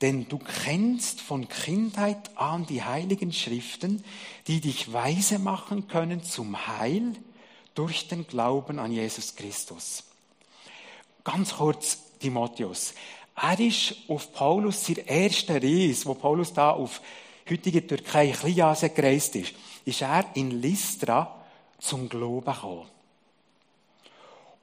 Denn 0.00 0.28
du 0.28 0.38
kennst 0.38 1.20
von 1.20 1.48
Kindheit 1.48 2.36
an 2.36 2.66
die 2.66 2.82
heiligen 2.82 3.32
Schriften, 3.32 4.04
die 4.46 4.60
dich 4.60 4.92
weise 4.92 5.38
machen 5.38 5.88
können 5.88 6.22
zum 6.22 6.66
Heil 6.66 7.12
durch 7.74 8.06
den 8.06 8.26
Glauben 8.26 8.78
an 8.78 8.92
Jesus 8.92 9.34
Christus. 9.34 10.04
Ganz 11.24 11.54
kurz, 11.54 11.98
Timotheus. 12.20 12.94
Er 13.36 13.58
ist 13.58 13.96
auf 14.08 14.32
Paulus 14.32 14.86
sein 14.86 14.98
erster 15.06 15.60
Reise, 15.60 16.06
wo 16.06 16.14
Paulus 16.14 16.52
da 16.52 16.70
auf 16.70 17.00
heutige 17.48 17.86
Türkei, 17.86 18.28
Kleinasien 18.28 18.94
gereist 18.94 19.36
ist, 19.36 19.54
ist 19.84 20.02
er 20.02 20.24
in 20.34 20.62
Lystra 20.62 21.34
zum 21.78 22.08
Glauben 22.08 22.52
gekommen. 22.52 22.86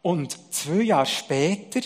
Und 0.01 0.37
zwei 0.53 0.83
Jahre 0.83 1.05
später 1.05 1.81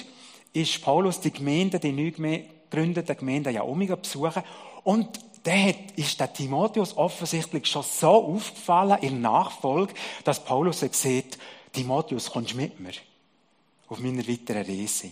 ist 0.53 0.81
Paulus 0.81 1.19
die 1.19 1.31
Gemeinde, 1.31 1.79
die 1.79 1.91
neu 1.91 2.11
gegründete 2.11 3.15
Gemeinde 3.15 3.51
ja 3.51 3.63
Omega 3.63 3.95
besuchen 3.95 4.43
und 4.83 5.19
der 5.45 5.75
ist 5.95 6.19
der 6.19 6.33
Timotheus 6.33 6.97
offensichtlich 6.97 7.67
schon 7.67 7.83
so 7.83 8.09
aufgefallen 8.09 8.97
in 9.01 9.21
Nachfolge, 9.21 9.93
dass 10.23 10.43
Paulus 10.43 10.79
sagt, 10.79 11.37
Timotheus, 11.71 12.31
kommst 12.31 12.53
du 12.53 12.57
mit 12.57 12.79
mir 12.79 12.93
auf 13.87 13.99
meiner 13.99 14.27
weiteren 14.27 14.65
Reise? 14.65 15.11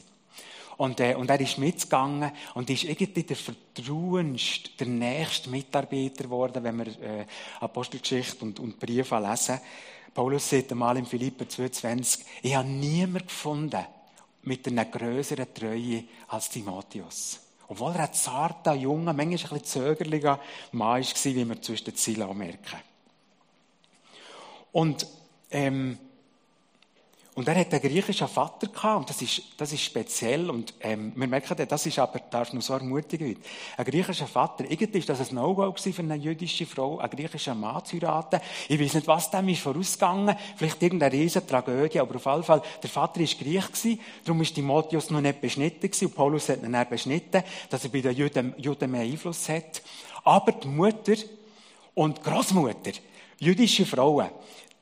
Und, 0.77 0.99
äh, 0.99 1.15
und 1.15 1.29
er 1.29 1.39
ist 1.39 1.57
mitgegangen 1.57 2.31
und 2.55 2.69
ist 2.69 2.83
irgendwie 2.83 3.23
der 3.23 3.35
vertrauenste, 3.35 4.69
der 4.79 4.87
nächste 4.87 5.49
Mitarbeiter 5.49 6.23
geworden, 6.23 6.63
wenn 6.63 6.77
wir 6.77 6.87
äh, 6.87 7.25
Apostelgeschichte 7.59 8.43
und, 8.43 8.59
und 8.59 8.79
Briefe 8.79 9.19
lesen. 9.19 9.59
Paulus 10.13 10.49
sagt 10.49 10.71
einmal 10.71 10.97
in 10.97 11.05
Philipper 11.05 11.45
2,20, 11.45 12.19
ich 12.43 12.55
habe 12.55 12.67
niemanden 12.67 13.27
gefunden 13.27 13.83
mit 14.43 14.67
einer 14.67 14.85
größeren 14.85 15.53
Treue 15.53 16.03
als 16.27 16.49
Timotheus. 16.49 17.39
Obwohl 17.67 17.93
er 17.93 18.01
ein 18.01 18.13
zarter, 18.13 18.73
junger, 18.73 19.13
manchmal 19.13 19.25
ein 19.25 19.61
bisschen 19.61 19.63
zögerlicher 19.63 20.39
Mann 20.73 21.03
war, 21.03 21.23
wie 21.23 21.49
wir 21.49 21.61
zwischen 21.61 21.85
den 21.85 21.95
Zielen 21.95 22.37
merken. 22.37 22.79
Und 24.71 25.07
ähm, 25.49 25.97
und 27.35 27.47
er 27.47 27.55
hat 27.55 27.71
einen 27.73 27.81
griechischen 27.81 28.27
Vater 28.27 28.67
gehabt, 28.67 28.99
und 28.99 29.09
das 29.09 29.21
ist, 29.21 29.41
das 29.57 29.73
ist 29.73 29.81
speziell, 29.81 30.51
und 30.51 30.73
ähm, 30.81 31.13
wir 31.15 31.27
merken, 31.27 31.55
das 31.67 31.85
ist 31.85 31.97
aber, 31.97 32.19
darf 32.29 32.53
noch 32.53 32.61
so 32.61 32.73
ermutigen 32.73 33.35
Ein 33.75 33.85
griechischer 33.85 34.27
Vater, 34.27 34.65
irgendwie 34.69 34.99
ist 34.99 35.09
das 35.09 35.29
ein 35.29 35.35
No-Go 35.35 35.73
für 35.75 36.01
eine 36.01 36.15
jüdische 36.15 36.67
Frau, 36.67 36.99
einen 36.99 37.09
griechischen 37.09 37.59
Mann 37.59 37.83
zu 37.85 37.95
heiraten. 37.95 38.39
Ich 38.67 38.79
weiß 38.79 38.93
nicht, 38.93 39.07
was 39.07 39.31
dem 39.31 39.49
ist 39.49 39.61
vorausgegangen, 39.61 40.35
vielleicht 40.55 40.81
irgendeine 40.83 41.13
riesen 41.13 41.47
Tragödie, 41.47 41.99
aber 41.99 42.15
auf 42.15 42.25
jeden 42.25 42.43
Fall, 42.43 42.61
der 42.81 42.89
Vater 42.89 43.19
war 43.19 43.27
Griech 43.27 43.67
gewesen, 43.67 43.99
darum 44.23 44.41
ist 44.41 44.53
Timotheus 44.53 45.09
noch 45.09 45.21
nicht 45.21 45.41
beschnitten 45.41 45.81
gewesen, 45.81 46.05
und 46.05 46.15
Paulus 46.15 46.49
hat 46.49 46.61
ihn 46.61 46.71
dann 46.71 46.89
beschnitten, 46.89 47.43
dass 47.69 47.83
er 47.83 47.89
bei 47.89 48.01
den 48.01 48.15
Juden, 48.15 48.53
Juden 48.57 48.91
mehr 48.91 49.01
Einfluss 49.01 49.49
hat. 49.49 49.81
Aber 50.23 50.51
die 50.51 50.67
Mutter 50.67 51.15
und 51.95 52.23
Großmutter, 52.23 52.91
jüdische 53.39 53.85
Frauen, 53.85 54.29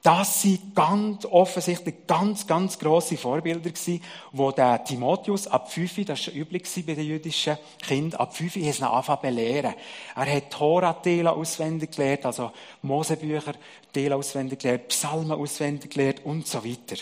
das 0.03 0.41
sind 0.41 0.75
ganz 0.75 1.25
offensichtlich 1.25 2.07
ganz, 2.07 2.47
ganz 2.47 2.79
grosse 2.79 3.17
Vorbilder 3.17 3.69
gewesen, 3.69 4.01
wo 4.31 4.51
der 4.51 4.83
Timotheus 4.83 5.45
ab 5.47 5.71
5, 5.71 6.05
das 6.05 6.27
war 6.27 6.33
üblich 6.33 6.63
bei 6.87 6.95
den 6.95 7.05
jüdischen 7.05 7.57
Kindern, 7.85 8.19
ab 8.19 8.35
5 8.35 8.55
hat 8.55 8.63
es 8.63 8.81
angefangen 8.81 9.21
belehren. 9.21 9.75
Er 10.15 10.35
hat 10.35 10.49
Tora-Teile 10.49 11.31
auswendig 11.31 11.91
gelernt, 11.91 12.25
also 12.25 12.51
Mosebücher 12.81 13.53
Teile 13.93 14.15
auswendig 14.15 14.59
gelernt, 14.59 14.87
Psalmen 14.87 15.33
auswendig 15.33 15.91
gelernt 15.91 16.25
und 16.25 16.47
so 16.47 16.65
weiter. 16.65 16.99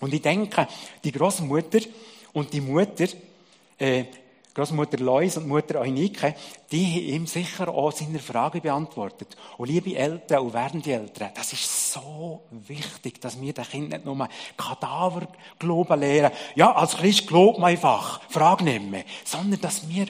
Und 0.00 0.12
ich 0.12 0.22
denke, 0.22 0.66
die 1.04 1.12
Großmutter 1.12 1.80
und 2.32 2.52
die 2.52 2.60
Mutter, 2.60 3.06
äh, 3.78 4.04
Großmutter 4.58 4.98
Lois 4.98 5.36
und 5.36 5.46
Mutter 5.46 5.80
Eunike, 5.80 6.34
die 6.72 6.84
haben 6.84 7.14
ihm 7.14 7.26
sicher 7.28 7.68
auch 7.68 7.92
seine 7.92 8.18
Frage 8.18 8.60
beantwortet. 8.60 9.36
Und 9.56 9.68
liebe 9.68 9.94
Eltern 9.94 10.40
und 10.40 10.52
werdende 10.52 10.92
Eltern, 10.94 11.30
das 11.32 11.52
ist 11.52 11.92
so 11.92 12.42
wichtig, 12.66 13.20
dass 13.20 13.40
wir 13.40 13.52
den 13.52 13.64
Kindern 13.64 14.00
nicht 14.00 14.04
nur 14.04 14.28
Kadaver 14.56 15.28
glauben 15.60 16.00
lehren. 16.00 16.32
Ja, 16.56 16.72
als 16.72 16.96
Christ 16.96 17.28
glaubt 17.28 17.60
man 17.60 17.70
einfach, 17.70 18.20
frag 18.30 18.62
nicht 18.62 18.82
mehr. 18.82 19.04
Sondern, 19.24 19.60
dass 19.60 19.88
wir, 19.88 20.06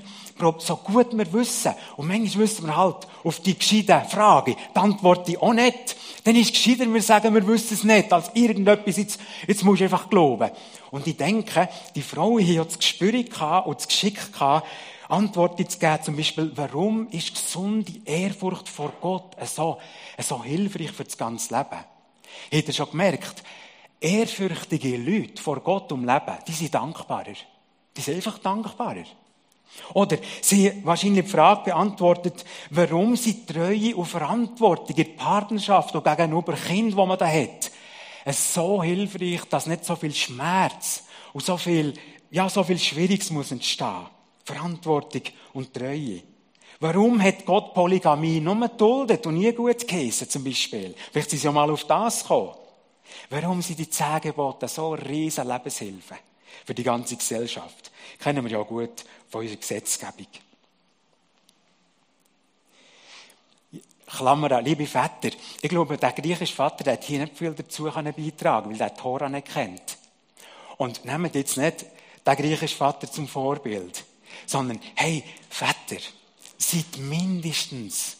so 0.56 0.76
gut 0.76 1.14
wir 1.14 1.30
wissen, 1.34 1.74
und 1.98 2.08
manchmal 2.08 2.44
wissen 2.44 2.68
wir 2.68 2.76
halt 2.78 3.06
auf 3.24 3.40
die 3.40 3.58
gescheite 3.58 4.02
Frage, 4.08 4.56
die 4.74 4.78
Antwort 4.78 5.28
auch 5.42 5.52
nicht. 5.52 5.94
Dann 6.28 6.36
ist 6.36 6.54
es 6.54 6.62
gescheiter, 6.62 6.92
wir 6.92 7.00
sagen, 7.00 7.34
wir 7.34 7.46
wissen 7.46 7.72
es 7.72 7.84
nicht, 7.84 8.12
als 8.12 8.30
irgendetwas, 8.34 8.98
jetzt, 8.98 9.18
jetzt 9.46 9.64
musst 9.64 9.80
du 9.80 9.84
einfach 9.84 10.10
glauben. 10.10 10.50
Und 10.90 11.06
ich 11.06 11.16
denke, 11.16 11.70
die 11.94 12.02
Frauen 12.02 12.40
hier 12.40 12.62
das 12.66 12.78
Gespür 12.78 13.14
und 13.64 13.78
das 13.78 13.88
Geschick 13.88 14.30
gehabt, 14.30 14.66
Antworten 15.08 15.66
zu 15.66 15.78
geben, 15.78 16.02
zum 16.02 16.16
Beispiel, 16.16 16.52
warum 16.54 17.08
ist 17.08 17.32
gesunde 17.32 17.92
Ehrfurcht 18.04 18.68
vor 18.68 18.92
Gott 19.00 19.36
so, 19.46 19.78
so 20.18 20.44
hilfreich 20.44 20.92
für 20.92 21.04
das 21.04 21.16
ganze 21.16 21.56
Leben? 21.56 21.82
Habt 22.52 22.68
ihr 22.68 22.74
schon 22.74 22.90
gemerkt, 22.90 23.42
ehrfürchtige 23.98 24.98
Leute 24.98 25.40
vor 25.40 25.60
Gott 25.60 25.90
um 25.92 26.04
Leben, 26.04 26.36
die 26.46 26.52
sind 26.52 26.74
dankbarer. 26.74 27.36
Die 27.96 28.02
sind 28.02 28.16
einfach 28.16 28.36
dankbarer. 28.36 29.04
Oder 29.94 30.18
sie 30.40 30.72
wahrscheinlich 30.84 31.24
die 31.24 31.30
Frage 31.30 31.70
beantwortet, 31.70 32.44
warum 32.70 33.16
sie 33.16 33.44
Treue 33.46 33.96
und 33.96 34.06
Verantwortung 34.06 34.96
in 34.96 35.04
der 35.04 35.12
Partnerschaft 35.12 35.94
und 35.94 36.04
gegenüber 36.04 36.52
Kind, 36.54 36.96
wo 36.96 37.06
man 37.06 37.18
da 37.18 37.26
hat, 37.26 37.70
es 38.24 38.52
so 38.54 38.82
hilfreich, 38.82 39.44
dass 39.48 39.66
nicht 39.66 39.84
so 39.84 39.96
viel 39.96 40.14
Schmerz 40.14 41.04
und 41.32 41.44
so 41.44 41.56
viel, 41.56 41.94
ja, 42.30 42.48
so 42.48 42.62
viel 42.62 42.78
Schwieriges 42.78 43.30
muss 43.30 43.52
entstehen. 43.52 44.06
Verantwortung 44.44 45.22
und 45.54 45.72
Treue. 45.72 46.22
Warum 46.80 47.20
hat 47.22 47.44
Gott 47.44 47.74
Polygamie 47.74 48.40
nur 48.40 48.56
geduldet 48.56 49.26
und 49.26 49.38
nie 49.38 49.52
gut 49.52 49.86
geheissen, 49.86 50.28
zum 50.28 50.44
Beispiel? 50.44 50.94
Vielleicht 51.10 51.30
sind 51.30 51.40
sie 51.40 51.46
ja 51.46 51.52
mal 51.52 51.70
auf 51.70 51.84
das 51.84 52.22
gekommen. 52.22 52.54
Warum 53.30 53.62
sind 53.62 53.78
die 53.78 53.90
zehn 53.90 54.20
Gebote 54.20 54.68
so 54.68 54.92
riesen 54.92 55.48
Lebenshilfe 55.48 56.14
für 56.64 56.74
die 56.74 56.82
ganze 56.82 57.16
Gesellschaft? 57.16 57.90
Kennen 58.18 58.44
wir 58.44 58.50
ja 58.50 58.62
gut 58.62 59.04
von 59.28 59.42
unserer 59.42 59.58
Gesetzgebung. 59.58 60.26
Klammer 64.06 64.62
liebe 64.62 64.86
Väter, 64.86 65.36
ich 65.60 65.68
glaube, 65.68 65.98
der 65.98 66.12
griechische 66.12 66.54
Vater 66.54 66.90
hat 66.90 67.04
hier 67.04 67.20
nicht 67.20 67.36
viel 67.36 67.52
dazu 67.52 67.84
beitragen 67.84 68.70
weil 68.70 68.80
er 68.80 68.90
die 68.90 69.00
Tora 69.00 69.28
nicht 69.28 69.52
kennt. 69.52 69.98
Und 70.78 71.04
nehmt 71.04 71.34
jetzt 71.34 71.56
nicht 71.58 71.84
den 72.26 72.36
griechischen 72.36 72.78
Vater 72.78 73.10
zum 73.10 73.28
Vorbild, 73.28 74.04
sondern, 74.46 74.80
hey, 74.94 75.22
Väter, 75.50 76.02
seid 76.56 76.98
mindestens 76.98 78.17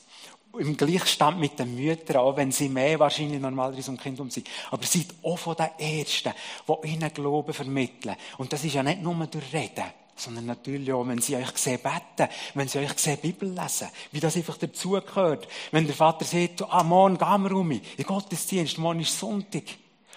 im 0.58 0.76
Gleichstand 0.76 1.38
mit 1.38 1.58
den 1.58 1.74
Müttern, 1.74 2.16
auch 2.16 2.37
wenn 2.37 2.52
sie 2.52 2.68
mehr 2.68 2.98
wahrscheinlich 2.98 3.40
normalerweise 3.40 3.90
um 3.90 3.96
Kind 3.96 4.18
um 4.20 4.30
sind. 4.30 4.48
Aber 4.70 4.84
seid 4.84 5.06
auch 5.22 5.38
von 5.38 5.56
den 5.56 5.70
Ersten, 5.78 6.32
die 6.66 6.88
ihnen 6.88 7.12
Glauben 7.12 7.52
vermitteln. 7.52 8.16
Und 8.38 8.52
das 8.52 8.64
ist 8.64 8.74
ja 8.74 8.82
nicht 8.82 9.02
nur 9.02 9.14
durch 9.26 9.52
Reden 9.52 9.84
sondern 10.20 10.46
natürlich 10.46 10.92
auch, 10.92 11.06
wenn 11.06 11.20
sie 11.20 11.37
euch 11.37 11.56
sehen 11.56 11.78
beten, 11.80 12.28
wenn 12.54 12.66
sie 12.66 12.80
euch 12.80 12.98
sehen 12.98 13.18
Bibel 13.18 13.48
lesen, 13.48 13.88
wie 14.11 14.18
das 14.18 14.37
einfach 14.37 14.56
dazugehört. 14.56 15.46
Wenn 15.70 15.87
der 15.87 15.94
Vater 15.94 16.24
sagt, 16.24 16.64
ah, 16.68 16.82
morgen 16.82 17.16
gehen 17.16 17.42
wir 17.44 17.52
um, 17.52 17.70
in 17.70 17.82
Gottesdienst, 18.04 18.78
morgen 18.78 19.00
ist 19.00 19.16
Sonntag. 19.16 19.62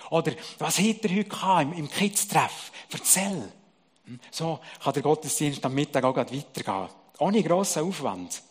Oder, 0.09 0.33
was 0.59 0.79
hat 0.79 1.03
er 1.03 1.11
heute 1.11 1.29
gehabt 1.29 1.77
im, 1.77 1.89
Kids-Treff? 1.89 2.71
Erzähl. 2.91 3.51
Hm? 4.05 4.19
So 4.29 4.59
kann 4.83 4.93
der 4.93 5.03
Gottesdienst 5.03 5.63
am 5.63 5.73
Mittag 5.73 6.03
auch 6.03 6.17
weitergehen. 6.17 6.89
Ohne 7.19 7.43
grossen 7.43 7.83
Aufwand. 7.83 8.41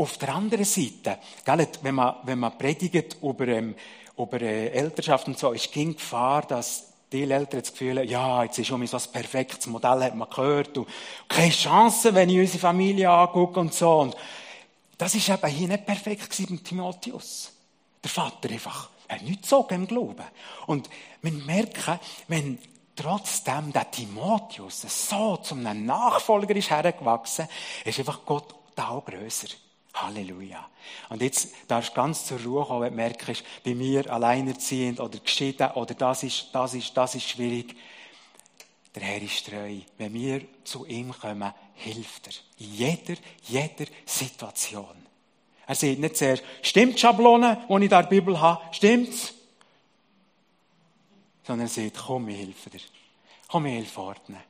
Auf 0.00 0.16
der 0.16 0.34
anderen 0.34 0.64
Seite, 0.64 1.18
gell, 1.44 1.68
wenn 1.82 1.94
man, 1.94 2.14
wenn 2.22 2.38
man 2.38 2.56
predigt 2.56 3.18
über, 3.22 3.46
ähm, 3.48 3.74
über 4.16 4.40
äh, 4.40 4.68
Elternschaft 4.68 5.28
und 5.28 5.38
so, 5.38 5.52
ist 5.52 5.74
die 5.74 5.92
Gefahr, 5.92 6.40
dass 6.40 6.86
die 7.12 7.30
Eltern 7.30 7.60
das 7.60 7.70
Gefühl, 7.70 8.08
ja, 8.08 8.42
jetzt 8.42 8.58
ist 8.58 8.68
schon 8.68 8.86
so 8.86 8.96
ein 8.96 9.02
perfektes 9.12 9.66
Modell, 9.66 10.02
hat 10.04 10.14
man 10.14 10.30
gehört, 10.30 10.78
und 10.78 10.88
keine 11.28 11.52
Chance, 11.52 12.14
wenn 12.14 12.30
ich 12.30 12.38
unsere 12.38 12.60
Familie 12.60 13.10
angucke 13.10 13.60
und 13.60 13.74
so. 13.74 13.98
Und 13.98 14.16
das 14.96 15.14
ist 15.14 15.28
eben 15.28 15.46
hier 15.48 15.68
nicht 15.68 15.84
perfekt 15.84 16.30
gewesen 16.30 16.54
mit 16.54 16.64
Timotheus. 16.64 17.52
Der 18.02 18.10
Vater 18.10 18.48
einfach, 18.48 18.88
hat 19.06 19.20
nichts 19.20 19.50
so 19.50 19.68
im 19.68 19.86
Glauben. 19.86 20.24
Und 20.66 20.88
wir 21.20 21.32
merken, 21.32 22.00
wenn 22.26 22.58
trotzdem 22.96 23.70
der 23.70 23.90
Timotheus 23.90 24.80
so 24.80 25.36
zum 25.36 25.62
Nachfolger 25.62 26.56
ist 26.56 26.70
hergewachsen, 26.70 27.48
ist 27.84 27.98
einfach 27.98 28.24
Gott 28.24 28.54
da 28.74 29.02
grösser. 29.04 29.48
Halleluja. 29.94 30.68
Und 31.08 31.22
jetzt 31.22 31.54
darfst 31.68 31.90
du 31.90 31.94
ganz 31.94 32.26
zur 32.26 32.40
Ruhe 32.40 32.64
kommen, 32.64 32.82
wenn 32.82 32.90
du 32.90 32.96
merkst, 32.96 33.44
bei 33.64 33.74
mir 33.74 34.10
alleinerziehend 34.10 35.00
oder 35.00 35.18
geschieden 35.18 35.70
oder 35.72 35.94
das 35.94 36.22
ist, 36.22 36.48
das 36.52 36.74
ist, 36.74 36.96
das 36.96 37.14
ist 37.14 37.28
schwierig. 37.28 37.76
Der 38.94 39.02
Herr 39.02 39.22
ist 39.22 39.46
treu. 39.46 39.76
Wenn 39.98 40.14
wir 40.14 40.42
zu 40.64 40.84
ihm 40.86 41.12
kommen, 41.12 41.52
hilft 41.74 42.26
er. 42.26 42.32
In 42.64 42.74
jeder, 42.74 43.14
jeder 43.44 43.86
Situation. 44.04 44.96
Er 45.66 45.74
sieht 45.76 46.00
nicht 46.00 46.16
zuerst, 46.16 46.42
stimmt 46.62 46.94
die 46.94 46.98
Schablone, 46.98 47.64
die 47.68 47.84
ich 47.84 47.90
da 47.90 48.00
in 48.00 48.06
der 48.06 48.10
Bibel 48.10 48.40
habe, 48.40 48.74
stimmt's? 48.74 49.34
Sondern 51.44 51.68
er 51.68 51.70
sagt, 51.70 51.96
komm, 51.96 52.28
ich 52.28 52.38
helfe 52.38 52.70
dir. 52.70 52.80
Komm, 53.46 53.66
ich 53.66 53.74
helfe 53.74 54.00
ordnen. 54.00 54.40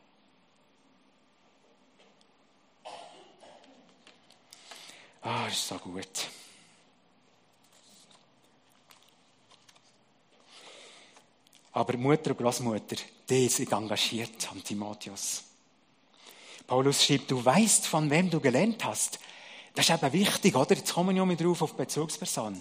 Ah, 5.22 5.46
ist 5.48 5.68
so 5.68 5.76
gut. 5.78 6.28
Aber 11.72 11.96
Mutter 11.96 12.30
und 12.30 12.38
Großmutter, 12.38 12.96
die 13.28 13.48
sind 13.48 13.72
engagiert 13.72 14.50
am 14.50 14.62
Timotheus. 14.64 15.44
Paulus 16.66 17.04
schreibt, 17.04 17.30
du 17.30 17.44
weißt, 17.44 17.86
von 17.86 18.10
wem 18.10 18.30
du 18.30 18.40
gelernt 18.40 18.84
hast. 18.84 19.18
Das 19.74 19.88
ist 19.88 19.94
eben 19.94 20.12
wichtig, 20.12 20.54
oder? 20.56 20.74
Jetzt 20.74 20.94
kommen 20.94 21.14
wir 21.14 21.26
mit 21.26 21.40
drauf 21.40 21.62
auf 21.62 21.74
Bezugsperson. 21.74 22.60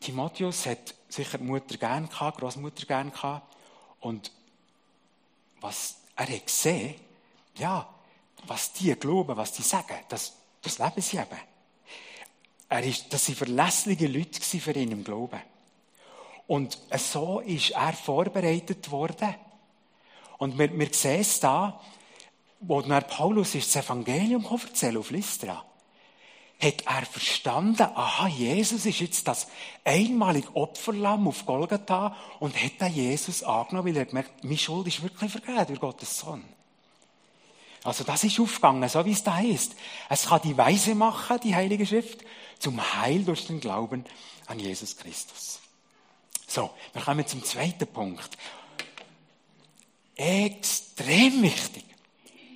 Timotheus 0.00 0.66
hat 0.66 0.94
sicher 1.08 1.38
die 1.38 1.44
Mutter 1.44 1.76
gern 1.76 2.08
gehabt, 2.08 2.38
Großmutter 2.38 2.86
gern 2.86 3.12
gehabt. 3.12 3.56
Und 4.00 4.30
was 5.60 5.96
er 6.16 6.28
hat 6.28 6.46
gesehen, 6.46 6.96
ja, 7.56 7.91
was 8.46 8.72
die 8.72 8.94
glauben, 8.94 9.36
was 9.36 9.52
die 9.52 9.62
sagen, 9.62 9.98
das, 10.08 10.34
das 10.62 10.78
leben 10.78 11.00
sie 11.00 11.16
eben. 11.16 11.38
Er 12.68 12.82
ist, 12.82 13.12
das 13.12 13.28
waren 13.28 13.36
verlässliche 13.36 14.06
Leute 14.06 14.40
für 14.40 14.72
ihn 14.72 14.92
im 14.92 15.04
Glauben. 15.04 15.40
Und 16.46 16.78
so 16.96 17.40
ist 17.40 17.70
er 17.70 17.92
vorbereitet 17.92 18.90
worden. 18.90 19.34
Und 20.38 20.58
wir, 20.58 20.76
wir 20.78 20.88
sehen 20.92 21.20
es 21.20 21.38
da, 21.40 21.80
wo 22.60 22.80
dann 22.80 23.06
Paulus 23.06 23.54
ist 23.54 23.74
das 23.74 23.84
Evangelium 23.84 24.44
erzählen 24.44 24.96
auf 24.96 25.10
Lystra, 25.10 25.64
hat 26.60 26.86
er 26.86 27.06
verstanden, 27.06 27.82
aha, 27.82 28.28
Jesus 28.28 28.86
ist 28.86 29.00
jetzt 29.00 29.26
das 29.26 29.48
einmalige 29.84 30.54
Opferlamm 30.54 31.26
auf 31.26 31.44
Golgatha 31.44 32.16
und 32.38 32.56
hat 32.56 32.72
dann 32.78 32.94
Jesus 32.94 33.42
angenommen, 33.42 33.88
weil 33.88 33.96
er 33.96 34.06
gemerkt, 34.06 34.44
meine 34.44 34.56
Schuld 34.56 34.86
ist 34.86 35.02
wirklich 35.02 35.30
vergeben 35.30 35.66
durch 35.66 35.80
Gottes 35.80 36.18
Sohn. 36.18 36.44
Also 37.84 38.04
das 38.04 38.24
ist 38.24 38.38
aufgegangen, 38.38 38.88
so 38.88 39.04
wie 39.04 39.12
es 39.12 39.24
da 39.24 39.34
heißt. 39.34 39.74
Es 40.08 40.26
kann 40.26 40.40
die 40.42 40.56
Weise 40.56 40.94
machen, 40.94 41.40
die 41.42 41.54
Heilige 41.54 41.84
Schrift, 41.84 42.20
zum 42.58 42.80
Heil 43.00 43.24
durch 43.24 43.46
den 43.46 43.60
Glauben 43.60 44.04
an 44.46 44.60
Jesus 44.60 44.96
Christus. 44.96 45.60
So, 46.46 46.70
wir 46.92 47.02
kommen 47.02 47.26
zum 47.26 47.42
zweiten 47.42 47.86
Punkt. 47.86 48.38
Extrem 50.14 51.42
wichtig. 51.42 51.84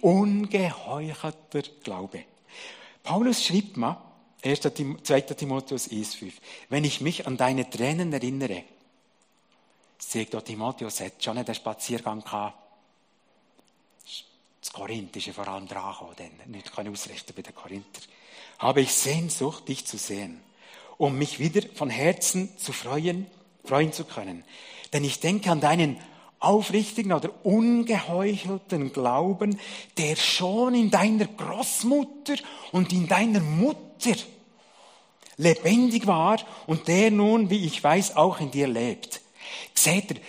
Ungeheuchelter 0.02 1.62
Glaube. 1.82 2.24
Paulus 3.02 3.44
schreibt 3.44 3.76
mal, 3.76 4.00
1. 4.44 4.60
2. 4.60 5.20
Timotheus 5.22 5.90
1,5, 5.90 6.34
wenn 6.68 6.84
ich 6.84 7.00
mich 7.00 7.26
an 7.26 7.36
deine 7.36 7.68
Tränen 7.68 8.12
erinnere, 8.12 8.62
sagt 9.98 10.44
Timotheus, 10.44 11.00
hat 11.00 11.24
schon 11.24 11.38
einen 11.38 11.54
Spaziergang 11.54 12.22
gehabt. 12.22 12.65
Das 14.66 14.72
Korinth 14.72 15.14
ist 15.14 15.26
ja 15.26 15.32
vor 15.32 15.46
allem 15.46 15.68
dran 15.68 15.92
gekommen, 15.92 16.32
nicht 16.46 16.74
kann 16.74 16.88
ausrichten 16.88 17.32
bei 17.36 17.42
den 17.42 17.54
Korinther. 17.54 18.00
Habe 18.58 18.80
ich 18.80 18.92
Sehnsucht, 18.92 19.68
dich 19.68 19.86
zu 19.86 19.96
sehen, 19.96 20.40
um 20.98 21.16
mich 21.16 21.38
wieder 21.38 21.62
von 21.76 21.88
Herzen 21.88 22.48
zu 22.58 22.72
freuen, 22.72 23.26
freuen 23.64 23.92
zu 23.92 24.02
können. 24.04 24.42
Denn 24.92 25.04
ich 25.04 25.20
denke 25.20 25.52
an 25.52 25.60
deinen 25.60 25.98
aufrichtigen 26.40 27.12
oder 27.12 27.30
ungeheuchelten 27.44 28.92
Glauben, 28.92 29.56
der 29.98 30.16
schon 30.16 30.74
in 30.74 30.90
deiner 30.90 31.26
Großmutter 31.26 32.34
und 32.72 32.92
in 32.92 33.06
deiner 33.06 33.38
Mutter 33.38 34.16
lebendig 35.36 36.08
war 36.08 36.40
und 36.66 36.88
der 36.88 37.12
nun, 37.12 37.50
wie 37.50 37.66
ich 37.66 37.84
weiß, 37.84 38.16
auch 38.16 38.40
in 38.40 38.50
dir 38.50 38.66
lebt. 38.66 39.20
Seht 39.74 40.20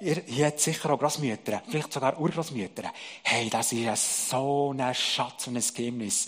ihr, 0.00 0.28
ihr 0.28 0.46
habt 0.46 0.60
sicher 0.60 0.90
auch 0.90 0.98
Großmütter, 0.98 1.62
vielleicht 1.68 1.92
sogar 1.92 2.18
Urgroßmütter. 2.18 2.92
Hey, 3.22 3.50
das 3.50 3.72
ist 3.72 3.80
ja 3.80 3.96
so 3.96 4.74
ein 4.76 4.94
Schatz 4.94 5.46
und 5.46 5.56
ein 5.56 5.64
Geheimnis. 5.74 6.26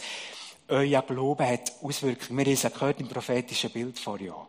Euer 0.68 1.02
Glaube 1.02 1.46
hat 1.46 1.72
Auswirkungen. 1.82 2.38
Wir 2.38 2.46
haben 2.46 2.52
es 2.52 2.72
gehört 2.72 3.00
im 3.00 3.09
prophetischen 3.09 3.70
Bild 3.70 3.98
vor 3.98 4.20
Jahren. 4.20 4.46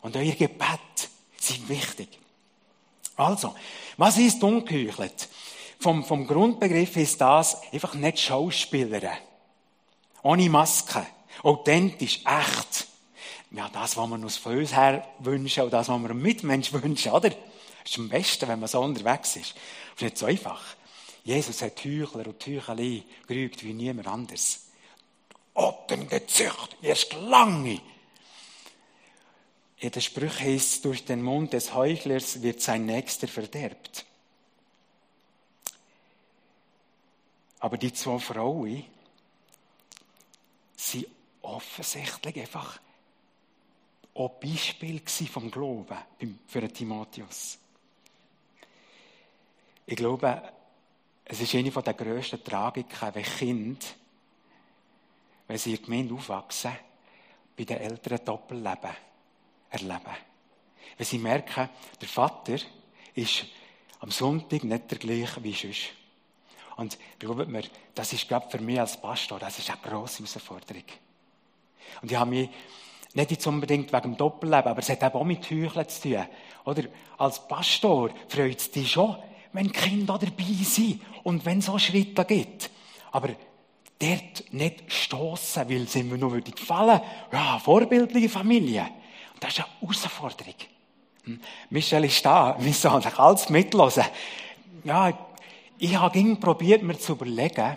Und 0.00 0.16
euer 0.16 0.32
Gebet 0.32 1.08
sind 1.38 1.68
wichtig. 1.68 2.18
Also, 3.16 3.54
was 3.96 4.16
ist 4.16 4.42
ungeheuchelt? 4.42 5.28
Vom, 5.80 6.04
vom 6.04 6.26
Grundbegriff 6.26 6.96
ist 6.96 7.20
das 7.20 7.60
einfach 7.72 7.94
nicht 7.94 8.20
Schauspieler. 8.20 9.12
Ohne 10.22 10.48
Maske. 10.50 11.06
Authentisch, 11.42 12.20
echt. 12.24 12.87
Ja, 13.50 13.68
das, 13.70 13.96
was 13.96 14.08
wir 14.08 14.14
uns 14.14 14.36
von 14.36 14.58
uns 14.58 14.74
her 14.74 15.08
wünschen 15.20 15.64
und 15.64 15.72
das, 15.72 15.88
was 15.88 15.98
wir 15.98 16.10
einem 16.10 16.22
Mitmensch 16.22 16.72
wünschen, 16.72 17.12
oder? 17.12 17.30
Das 17.30 17.92
ist 17.92 17.98
am 17.98 18.08
besten, 18.08 18.48
wenn 18.48 18.60
man 18.60 18.68
so 18.68 18.80
unterwegs 18.80 19.36
ist. 19.36 19.54
Das 19.54 19.96
ist 19.96 20.02
nicht 20.02 20.18
so 20.18 20.26
einfach. 20.26 20.62
Jesus 21.24 21.62
hat 21.62 21.84
Heuchler 21.84 22.26
und 22.26 22.46
Heuchelei 22.46 23.02
gerügt 23.26 23.64
wie 23.64 23.72
niemand 23.72 24.08
anders. 24.08 24.66
Ottengezücht, 25.54 26.76
erst 26.82 27.14
lange 27.14 27.80
in 29.80 29.92
der 29.92 30.00
Sprüche 30.00 30.44
heißt 30.44 30.84
durch 30.84 31.04
den 31.04 31.22
Mund 31.22 31.52
des 31.52 31.72
Heuchlers 31.72 32.42
wird 32.42 32.60
sein 32.60 32.84
Nächster 32.84 33.28
verderbt. 33.28 34.04
Aber 37.60 37.78
die 37.78 37.92
zwei 37.92 38.18
Frauen 38.18 38.84
sind 40.76 41.06
offensichtlich 41.42 42.40
einfach 42.40 42.80
auch 44.18 44.40
Beispiel 44.40 45.00
vom 45.30 45.50
Glauben 45.50 45.98
für 46.46 46.72
Timotheus. 46.72 47.58
Ich 49.86 49.96
glaube, 49.96 50.42
es 51.24 51.40
ist 51.40 51.54
eine 51.54 51.70
der 51.70 51.94
grössten 51.94 52.42
Tragiken, 52.42 53.14
wenn 53.14 53.24
Kinder, 53.24 53.86
wenn 55.46 55.58
sie 55.58 55.70
in 55.70 55.76
der 55.76 55.84
Gemeinde 55.84 56.14
aufwachsen, 56.14 56.72
bei 57.56 57.64
den 57.64 57.78
Eltern 57.78 58.24
Doppelleben 58.24 58.96
erleben. 59.70 60.16
Wenn 60.96 61.06
sie 61.06 61.18
merken, 61.18 61.68
der 62.00 62.08
Vater 62.08 62.58
ist 63.14 63.46
am 64.00 64.10
Sonntag 64.10 64.64
nicht 64.64 64.90
der 64.90 64.98
gleiche 64.98 65.42
wie 65.42 65.52
sonst. 65.52 65.90
Und 66.76 66.98
glaubt 67.18 67.48
mir, 67.48 67.64
das 67.94 68.12
ist 68.12 68.28
gerade 68.28 68.48
für 68.50 68.60
mich 68.62 68.80
als 68.80 69.00
Pastor, 69.00 69.38
das 69.38 69.58
ist 69.58 69.70
eine 69.70 69.80
grosse 69.80 70.22
Herausforderung. 70.22 70.84
Und 72.02 72.10
ich 72.10 72.16
habe 72.16 72.30
mich 72.30 72.50
nicht 73.14 73.30
jetzt 73.30 73.46
unbedingt 73.46 73.92
wegen 73.92 74.02
dem 74.02 74.16
Doppelleben, 74.16 74.70
aber 74.70 74.80
es 74.80 74.88
hat 74.88 75.02
eben 75.02 75.14
auch 75.14 75.24
mit 75.24 75.50
Heucheln 75.50 75.88
zu 75.88 76.02
tun. 76.02 76.26
Oder 76.64 76.82
als 77.16 77.46
Pastor 77.48 78.10
freut 78.28 78.58
es 78.58 78.70
dich 78.70 78.92
schon, 78.92 79.16
wenn 79.52 79.72
Kinder 79.72 80.18
dabei 80.18 80.44
sind 80.62 81.00
und 81.24 81.44
wenn 81.44 81.58
es 81.58 81.66
so 81.66 81.78
Schritte 81.78 82.24
gibt. 82.24 82.70
Aber 83.10 83.30
dort 83.98 84.52
nicht 84.52 84.92
stoßen, 84.92 85.68
weil 85.68 85.88
sie 85.88 86.02
mir 86.02 86.18
nur 86.18 86.40
gefallen 86.40 87.00
Ja, 87.32 87.58
vorbildliche 87.58 88.28
Familie. 88.28 88.86
Das 89.40 89.52
ist 89.52 89.60
eine 89.60 89.68
Herausforderung. 89.80 90.54
Hm? 91.24 91.40
Michel 91.70 92.04
ist 92.04 92.24
da, 92.24 92.56
wir 92.60 92.72
sollen 92.72 93.04
alles 93.16 93.48
mitlosen. 93.48 94.04
Ja, 94.84 95.12
ich 95.78 95.96
habe 95.96 96.36
probiert, 96.36 96.82
mir 96.82 96.98
zu 96.98 97.12
überlegen, 97.12 97.76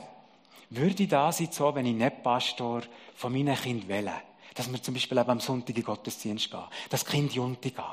würde 0.70 1.08
das 1.08 1.40
jetzt 1.40 1.56
so, 1.56 1.74
wenn 1.76 1.86
ich 1.86 1.96
nicht 1.96 2.24
Pastor 2.24 2.82
von 3.16 3.34
meinen 3.34 3.56
Kindern 3.56 3.88
wähle, 3.90 4.14
dass 4.54 4.72
wir 4.72 4.82
zum 4.82 4.94
Beispiel 4.94 5.18
eben 5.18 5.30
am 5.30 5.40
Sonntag 5.40 5.78
in 5.78 5.84
Gottesdienst 5.84 6.52
gehen, 6.52 6.64
dass 6.90 7.06
Kinder 7.06 7.34
Junte 7.34 7.72
gehen, 7.72 7.84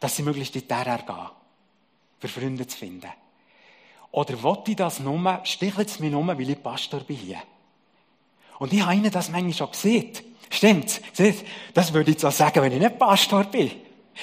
dass 0.00 0.16
sie 0.16 0.22
möglichst 0.22 0.54
in 0.56 0.62
die 0.62 0.68
Terror 0.68 0.98
gehen, 0.98 1.30
für 2.18 2.28
Freunde 2.28 2.66
zu 2.66 2.76
finden. 2.76 3.10
Oder 4.10 4.42
wollte 4.42 4.72
ich 4.72 4.76
das 4.76 5.00
nur, 5.00 5.40
stichelt 5.44 5.88
es 5.88 5.98
mir 5.98 6.10
nur, 6.10 6.26
weil 6.26 6.50
ich 6.50 6.62
Pastor 6.62 7.00
bin 7.00 7.16
hier. 7.16 7.42
Und 8.58 8.72
ich 8.72 8.82
habe 8.82 8.94
ihnen 8.94 9.10
das 9.10 9.30
manchmal 9.30 9.54
schon 9.54 9.70
gesehen. 9.70 10.12
Stimmt. 10.50 11.00
Das 11.72 11.92
würde 11.92 12.10
ich 12.10 12.16
jetzt 12.16 12.24
auch 12.24 12.32
sagen, 12.32 12.60
wenn 12.62 12.72
ich 12.72 12.78
nicht 12.78 12.98
Pastor 12.98 13.44
bin. 13.44 13.70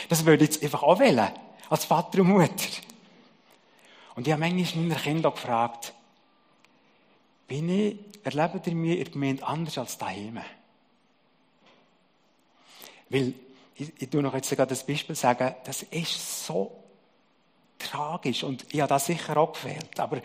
Das 0.08 0.24
würde 0.26 0.44
ich 0.44 0.52
jetzt 0.52 0.64
einfach 0.64 0.84
auch 0.84 1.00
wählen. 1.00 1.30
Als 1.70 1.86
Vater 1.86 2.22
und 2.22 2.28
Mutter. 2.28 2.54
Und 4.16 4.28
ich 4.28 4.34
habe 4.34 4.42
manchmal 4.42 4.84
meine 4.84 5.00
Kinder 5.00 5.32
gefragt, 5.32 5.94
bin 7.48 7.70
ich, 7.70 7.98
erlebt 8.24 8.68
ihr 8.68 8.76
mich 8.76 8.98
in 8.98 9.04
der 9.04 9.12
Gemeinde 9.12 9.48
anders 9.48 9.78
als 9.78 9.98
daheim? 9.98 10.40
Weil, 13.10 13.34
ich, 13.76 13.92
ich 13.98 14.10
tue 14.10 14.22
noch 14.22 14.34
jetzt 14.34 14.50
gerade 14.50 14.70
das 14.70 14.86
Beispiel 14.86 15.16
sagen, 15.16 15.56
das 15.64 15.84
ist 15.84 16.46
so 16.46 16.72
tragisch 17.78 18.44
und 18.44 18.66
ich 18.74 18.82
habe 18.82 18.90
das 18.90 19.06
sicher 19.06 19.38
auch 19.38 19.54
gefehlt, 19.54 20.00
aber 20.00 20.22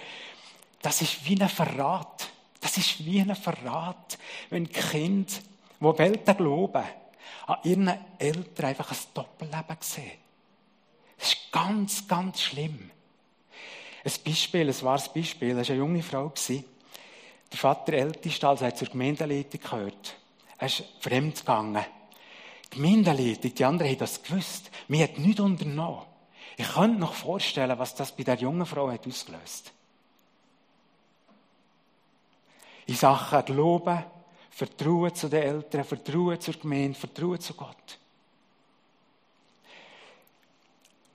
das 0.83 1.01
ist 1.01 1.25
wie 1.25 1.41
ein 1.41 1.49
Verrat. 1.49 2.29
Das 2.61 2.77
ist 2.77 3.05
wie 3.05 3.21
ein 3.21 3.35
Verrat, 3.37 4.19
wenn 4.51 4.71
Kind 4.71 5.41
die 5.81 5.99
Welten 5.99 6.37
glauben, 6.37 6.85
an 7.47 7.57
ihren 7.63 7.99
Eltern 8.19 8.67
einfach 8.67 8.91
ein 8.91 8.97
Doppelleben 9.13 9.77
sehen. 9.81 10.13
Das 11.19 11.29
ist 11.29 11.53
ganz, 11.53 12.09
ganz 12.09 12.41
schlimm. 12.41 12.91
Ein 14.05 14.13
Beispiel, 14.25 14.69
ein 14.69 14.83
wahres 14.83 15.09
Beispiel, 15.11 15.55
das 15.55 15.69
war 15.69 15.75
eine 15.75 15.79
junge 15.79 16.03
Frau. 16.03 16.33
Der 16.49 17.59
Vater 17.59 17.93
älteste, 17.95 18.49
als 18.49 18.63
er 18.63 18.75
zur 18.75 18.89
Gemeindeleitung 18.89 19.61
gehört. 19.61 20.17
Er 20.59 20.67
ist 20.67 20.85
fremd 21.01 21.39
gegangen. 21.39 21.85
Die 22.65 22.77
Gemeindeleitung, 22.77 23.55
die 23.55 23.65
anderen 23.65 23.91
haben 23.91 23.99
das 23.99 24.23
gewusst. 24.23 24.71
Mir 24.89 25.05
hat 25.05 25.19
nichts 25.19 25.41
unternommen. 25.41 26.07
Ich 26.57 26.69
könnte 26.73 27.01
noch 27.01 27.15
vorstellen, 27.15 27.79
was 27.79 27.95
das 27.95 28.15
bei 28.15 28.23
der 28.23 28.37
jungen 28.37 28.67
Frau 28.67 28.91
hat 28.91 29.07
ausgelöst. 29.07 29.73
In 32.87 32.95
Sachen 32.95 33.45
Glauben, 33.45 34.05
Vertrauen 34.51 35.15
zu 35.15 35.29
den 35.29 35.43
Eltern, 35.43 35.85
Vertrauen 35.85 36.41
zur 36.41 36.55
Gemeinde, 36.55 36.99
Vertrauen 36.99 37.41
zu 37.41 37.55
Gott. 37.55 37.99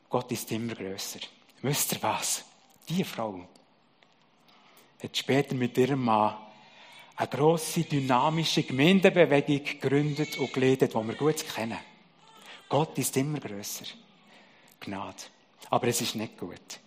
Gott 0.09 0.31
ist 0.31 0.51
immer 0.51 0.73
größer. 0.73 1.19
Wisst 1.61 1.93
ihr 1.93 2.03
was? 2.03 2.43
Diese 2.87 3.05
Frau 3.05 3.47
hat 5.01 5.17
später 5.17 5.55
mit 5.55 5.77
ihrem 5.77 6.03
Mann 6.03 6.35
eine 7.19 7.27
grosse, 7.27 7.83
dynamische 7.83 8.63
Gemeindebewegung 8.63 9.65
gegründet 9.65 10.37
und 10.37 10.53
geleitet, 10.53 10.93
die 10.93 11.07
wir 11.07 11.15
gut 11.15 11.45
kennen. 11.53 11.77
Gott 12.69 12.97
ist 12.97 13.17
immer 13.17 13.41
größer. 13.41 13.83
Gnade. 14.79 15.17
Aber 15.69 15.87
es 15.87 15.99
ist 15.99 16.15
nicht 16.15 16.37
gut. 16.37 16.79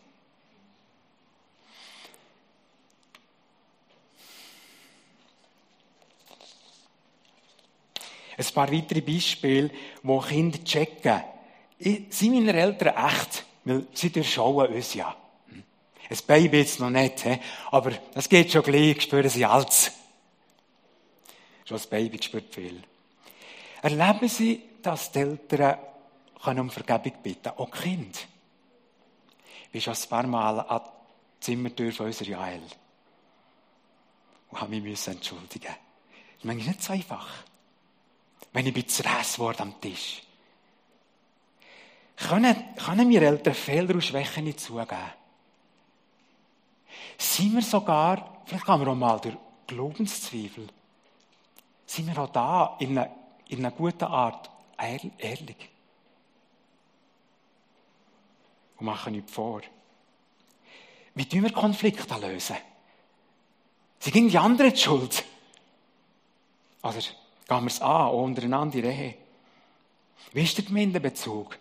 Ein 8.34 8.54
paar 8.54 8.72
weitere 8.72 9.02
Beispiele, 9.02 9.70
wo 10.02 10.18
Kinder 10.20 10.64
checken, 10.64 11.22
sind 12.08 12.32
meine 12.32 12.54
Eltern 12.54 12.94
echt? 13.06 13.44
Weil 13.64 13.86
sie 13.92 14.10
durchschauen 14.10 14.72
uns 14.72 14.94
ja. 14.94 15.14
Ein 16.08 16.18
Baby 16.26 16.58
jetzt 16.58 16.80
noch 16.80 16.88
nicht, 16.88 17.22
aber 17.70 17.92
das 18.14 18.30
geht 18.30 18.50
schon 18.50 18.62
gleich, 18.62 19.02
spüren 19.02 19.28
sie 19.28 19.44
alles. 19.44 19.92
Schon 21.64 21.76
das 21.76 21.86
Baby 21.86 22.22
spürt 22.22 22.54
viel. 22.54 22.82
Erleben 23.82 24.28
Sie, 24.28 24.62
dass 24.82 25.12
die 25.12 25.20
Eltern 25.20 25.78
um 26.44 26.70
Vergebung 26.70 27.12
bitten 27.22 27.42
können, 27.42 27.58
auch 27.58 27.70
Kind. 27.70 28.26
Ich 29.64 29.70
bin 29.70 29.80
schon 29.80 29.94
ein 29.94 30.08
paar 30.08 30.26
Mal 30.26 30.60
an 30.60 30.80
die 30.82 31.40
Zimmertür 31.40 31.92
von 31.92 32.06
unserer 32.06 32.28
Jael 32.28 32.62
und 34.50 34.60
habe 34.60 34.80
mich 34.80 35.08
entschuldigen. 35.08 35.62
Das 35.62 36.38
ist 36.38 36.44
manchmal 36.44 36.68
nicht 36.68 36.82
so 36.82 36.92
einfach. 36.92 37.28
Wenn 38.52 38.66
ich 38.66 38.74
bin 38.74 38.88
zerrissen 38.88 39.38
worden 39.38 39.62
am 39.62 39.80
Tisch. 39.80 40.22
Können, 42.16 42.74
können 42.76 43.08
wir 43.08 43.22
Eltern 43.22 43.54
Fehler 43.54 43.94
und 43.94 44.04
Schwächen 44.04 44.44
nicht 44.44 44.60
zugeben? 44.60 44.96
Sind 47.18 47.54
wir 47.54 47.62
sogar, 47.62 48.42
vielleicht 48.44 48.66
haben 48.66 48.84
wir 48.84 48.92
auch 48.92 48.96
mal 48.96 49.18
durch 49.18 49.36
Glaubenszweifel, 49.66 50.68
sind 51.86 52.06
wir 52.06 52.18
auch 52.18 52.30
da 52.30 52.76
in 52.80 52.96
einer, 52.96 53.10
in 53.48 53.58
einer 53.58 53.70
guten 53.70 54.04
Art 54.04 54.50
ehrlich? 54.78 55.70
Und 58.78 58.86
machen 58.86 59.12
nichts 59.12 59.32
vor. 59.32 59.60
Wie 61.14 61.26
tun 61.26 61.42
wir 61.42 61.52
Konflikte 61.52 62.14
lösen? 62.16 62.56
Sie 63.98 64.10
gehen 64.10 64.28
die 64.28 64.38
anderen 64.38 64.72
die 64.72 64.80
Schuld. 64.80 65.24
Oder 66.82 66.94
gehen 66.94 67.14
wir 67.48 67.66
es 67.66 67.80
an, 67.80 68.10
untereinander 68.10 68.82
in? 68.82 69.14
Wie 70.32 70.42
ist 70.42 70.56
der 70.56 70.64
Gemeindebezug? 70.64 71.58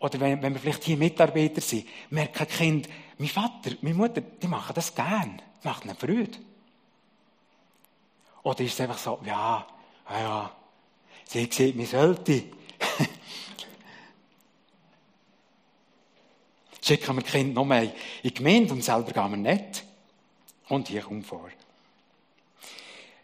Oder 0.00 0.20
wenn, 0.20 0.42
wenn 0.42 0.52
wir 0.52 0.60
vielleicht 0.60 0.84
hier 0.84 0.96
Mitarbeiter 0.96 1.60
sind, 1.60 1.86
merken 2.10 2.48
Kind, 2.48 2.88
mein 3.18 3.28
Vater, 3.28 3.70
meine 3.82 3.94
Mutter, 3.94 4.20
die 4.20 4.48
machen 4.48 4.74
das 4.74 4.94
gern. 4.94 5.40
Das 5.56 5.64
macht 5.64 5.84
ihnen 5.84 5.96
Freude. 5.96 6.38
Oder 8.42 8.60
ist 8.60 8.74
es 8.74 8.80
einfach 8.80 8.98
so, 8.98 9.20
ja, 9.24 9.66
ja, 10.10 10.20
ja, 10.20 10.50
sie 11.26 11.48
sieht, 11.50 11.76
man 11.76 11.86
sollte. 11.86 12.42
Schicken 16.82 17.16
wir 17.16 17.22
Kind 17.22 17.54
noch 17.54 17.64
mehr 17.64 17.84
in 17.84 17.92
die 18.24 18.34
Gemeinde 18.34 18.72
und 18.72 18.82
selber 18.82 19.12
gehen 19.12 19.30
wir 19.30 19.36
nicht. 19.36 19.84
Und 20.68 20.88
hier 20.88 21.02
kommt 21.02 21.26
vor. 21.26 21.48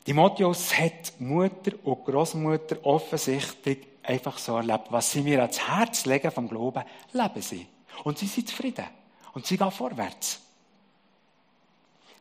Timotheus 0.05 0.73
hat 0.79 1.13
Mutter 1.19 1.73
und 1.83 2.05
Großmutter 2.05 2.79
offensichtlich 2.85 3.87
einfach 4.03 4.39
so 4.39 4.57
erlebt. 4.57 4.87
Was 4.91 5.13
sie 5.13 5.23
mir 5.23 5.41
ans 5.41 5.69
Herz 5.69 6.07
legen 6.07 6.31
vom 6.31 6.49
Glauben, 6.49 6.85
leben 7.13 7.43
sie. 7.43 7.67
Und 8.05 8.19
sie 8.19 8.27
sind 8.27 8.49
zufrieden. 8.49 8.87
Und 9.35 9.47
sie 9.47 9.59
gehen 9.59 9.71
vorwärts. 9.71 10.41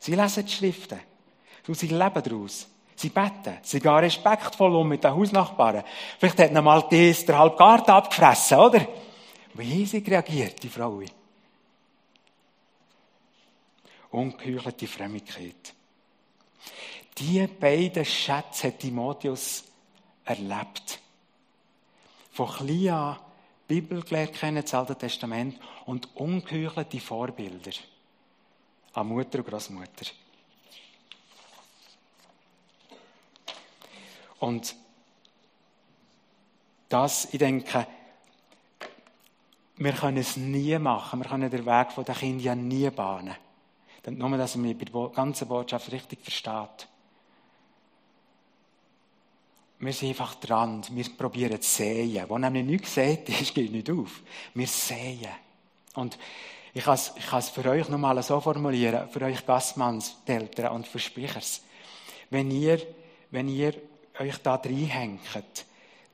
Sie 0.00 0.14
lesen 0.14 0.44
die 0.44 0.52
Schriften. 0.52 1.00
Und 1.66 1.78
sie 1.78 1.86
leben 1.86 2.22
daraus. 2.22 2.68
Sie 2.98 3.10
beten. 3.10 3.58
Sie 3.62 3.78
gehen 3.78 3.92
respektvoll 3.92 4.74
um 4.74 4.88
mit 4.88 5.04
den 5.04 5.14
Hausnachbarn. 5.14 5.84
Vielleicht 6.18 6.40
hat 6.40 6.52
noch 6.52 6.62
mal 6.62 6.82
die 6.90 7.12
der 7.12 7.38
halbe 7.38 7.56
Garten 7.56 7.92
abgefressen, 7.92 8.58
oder? 8.58 8.88
Wie 9.54 9.86
sie 9.86 9.98
reagiert, 9.98 10.60
die 10.60 10.68
Frau. 10.68 11.00
Ungeheuchelte 14.10 14.88
Frömmigkeit. 14.88 15.74
Die 17.18 17.46
beiden 17.46 18.04
Schätze 18.04 18.66
hat 18.66 18.80
Timotheus 18.80 19.62
erlebt 20.24 20.98
von 22.32 22.48
klein 22.48 22.88
an 22.88 23.18
Bibel 23.68 24.02
gelernt 24.02 24.32
kennen, 24.32 24.62
das 24.62 24.74
Alte 24.74 24.96
Testament, 24.96 25.56
und 25.86 26.08
ungeheuchelte 26.16 26.98
Vorbilder 26.98 27.70
an 28.94 29.06
Mutter 29.06 29.38
und 29.38 29.46
Großmutter. 29.46 30.06
Und 34.40 34.74
das, 36.88 37.28
ich 37.32 37.38
denke, 37.38 37.86
wir 39.76 39.92
können 39.92 40.16
es 40.16 40.36
nie 40.36 40.78
machen. 40.78 41.20
Wir 41.20 41.28
können 41.28 41.50
den 41.50 41.66
Weg 41.66 41.92
von 41.92 42.04
den 42.04 42.14
Kindern 42.14 42.40
ja 42.40 42.54
nie 42.54 42.90
bahnen. 42.90 43.34
Nur, 44.06 44.38
dass 44.38 44.56
man 44.56 44.78
die 44.78 44.92
ganze 45.14 45.46
Botschaft 45.46 45.92
richtig 45.92 46.22
versteht. 46.22 46.88
Wir 49.80 49.92
sind 49.92 50.08
einfach 50.08 50.34
dran. 50.36 50.82
Wir 50.90 51.04
probieren 51.16 51.60
zu 51.60 51.70
sehen. 51.70 52.24
Wo 52.28 52.38
nämlich 52.38 52.64
nichts 52.64 52.94
gesät 52.94 53.28
ist, 53.28 53.54
geht 53.54 53.70
nicht 53.70 53.90
auf. 53.90 54.22
Wir 54.54 54.66
sehen. 54.66 55.28
Und 55.94 56.18
ich 56.74 56.84
kann 56.84 56.94
es, 56.94 57.12
ich 57.16 57.26
kann 57.26 57.38
es 57.38 57.50
für 57.50 57.68
euch 57.68 57.88
nochmal 57.88 58.20
so 58.22 58.40
formulieren, 58.40 59.08
für 59.08 59.22
euch 59.22 59.44
Gassmanns, 59.44 60.16
die 60.26 60.32
Eltern 60.32 60.72
und 60.72 60.86
für 60.86 60.98
Sprechers. 60.98 61.62
Wenn 62.30 62.50
ihr, 62.50 62.80
wenn 63.30 63.48
ihr 63.48 63.74
euch 64.20 64.38
da 64.38 64.56
reinhängt, 64.56 65.66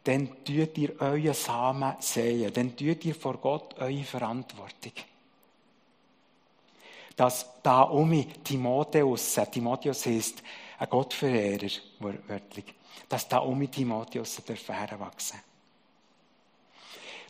dann 0.05 0.45
tut 0.45 0.77
ihr 0.79 1.01
euren 1.01 1.35
Samen 1.35 1.95
sehen. 2.01 2.53
Dann 2.53 2.77
tut 2.77 3.05
ihr 3.05 3.15
vor 3.15 3.39
Gott 3.39 3.75
eure 3.79 4.05
Verantwortung. 4.05 4.93
Dass 7.17 7.47
da 7.63 7.83
um 7.83 8.27
Timotheus, 8.43 9.39
Timotheus 9.51 10.07
ist 10.07 10.43
ein 10.79 10.89
Gottverehrer, 10.89 11.71
wörtlich 12.01 12.75
dass 13.09 13.29
da 13.29 13.39
um 13.39 13.71
Timotheus 13.71 14.43
heranwachsen 14.67 15.39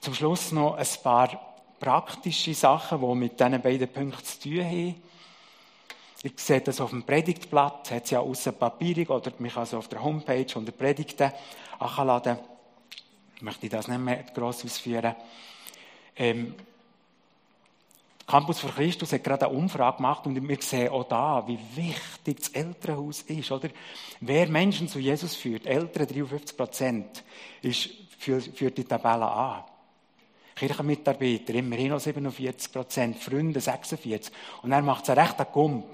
Zum 0.00 0.14
Schluss 0.14 0.52
noch 0.52 0.76
ein 0.76 0.86
paar 1.02 1.54
praktische 1.78 2.54
Sachen, 2.54 3.00
die 3.00 3.14
mit 3.14 3.38
diesen 3.38 3.60
beiden 3.60 3.88
Punkten 3.88 4.24
zu 4.24 4.40
tun 4.40 4.64
haben. 4.64 5.02
Ich 6.26 6.40
sehe 6.40 6.62
das 6.62 6.80
auf 6.80 6.88
dem 6.88 7.02
Predigtblatt, 7.02 7.90
hat 7.90 8.04
es 8.04 8.10
ja 8.10 8.20
außen 8.20 8.54
Papierung 8.54 9.18
oder 9.18 9.30
mich 9.40 9.52
kann 9.52 9.68
auf 9.74 9.88
der 9.88 10.02
Homepage 10.02 10.46
unter 10.54 10.72
Predigten 10.72 11.30
anladen. 11.78 12.38
Ich 13.36 13.42
möchte 13.42 13.68
das 13.68 13.88
nicht 13.88 14.00
mehr 14.00 14.24
gross 14.34 14.64
ausführen. 14.64 15.14
Ähm, 16.16 16.54
Campus 18.26 18.60
für 18.60 18.68
Christus 18.68 19.12
hat 19.12 19.22
gerade 19.22 19.46
eine 19.46 19.54
Umfrage 19.54 19.98
gemacht 19.98 20.24
und 20.24 20.48
wir 20.48 20.62
sehen 20.62 20.88
auch 20.88 21.04
da, 21.04 21.46
wie 21.46 21.58
wichtig 21.74 22.38
das 22.38 22.48
Elternhaus 22.48 23.20
ist, 23.20 23.52
oder? 23.52 23.68
Wer 24.20 24.48
Menschen 24.48 24.88
zu 24.88 25.00
Jesus 25.00 25.36
führt, 25.36 25.66
Eltern 25.66 26.06
53 26.06 26.56
Prozent, 26.56 27.22
führt 28.18 28.78
die 28.78 28.84
Tabelle 28.84 29.30
an. 29.30 29.64
Kirchenmitarbeiter 30.54 31.52
immerhin 31.52 31.90
noch 31.90 32.00
47 32.00 32.72
Prozent, 32.72 33.18
Freunde 33.18 33.60
46. 33.60 34.32
Und 34.62 34.72
er 34.72 34.80
macht 34.80 35.02
es 35.02 35.10
einen 35.10 35.18
rechten 35.20 35.46
Gump. 35.52 35.84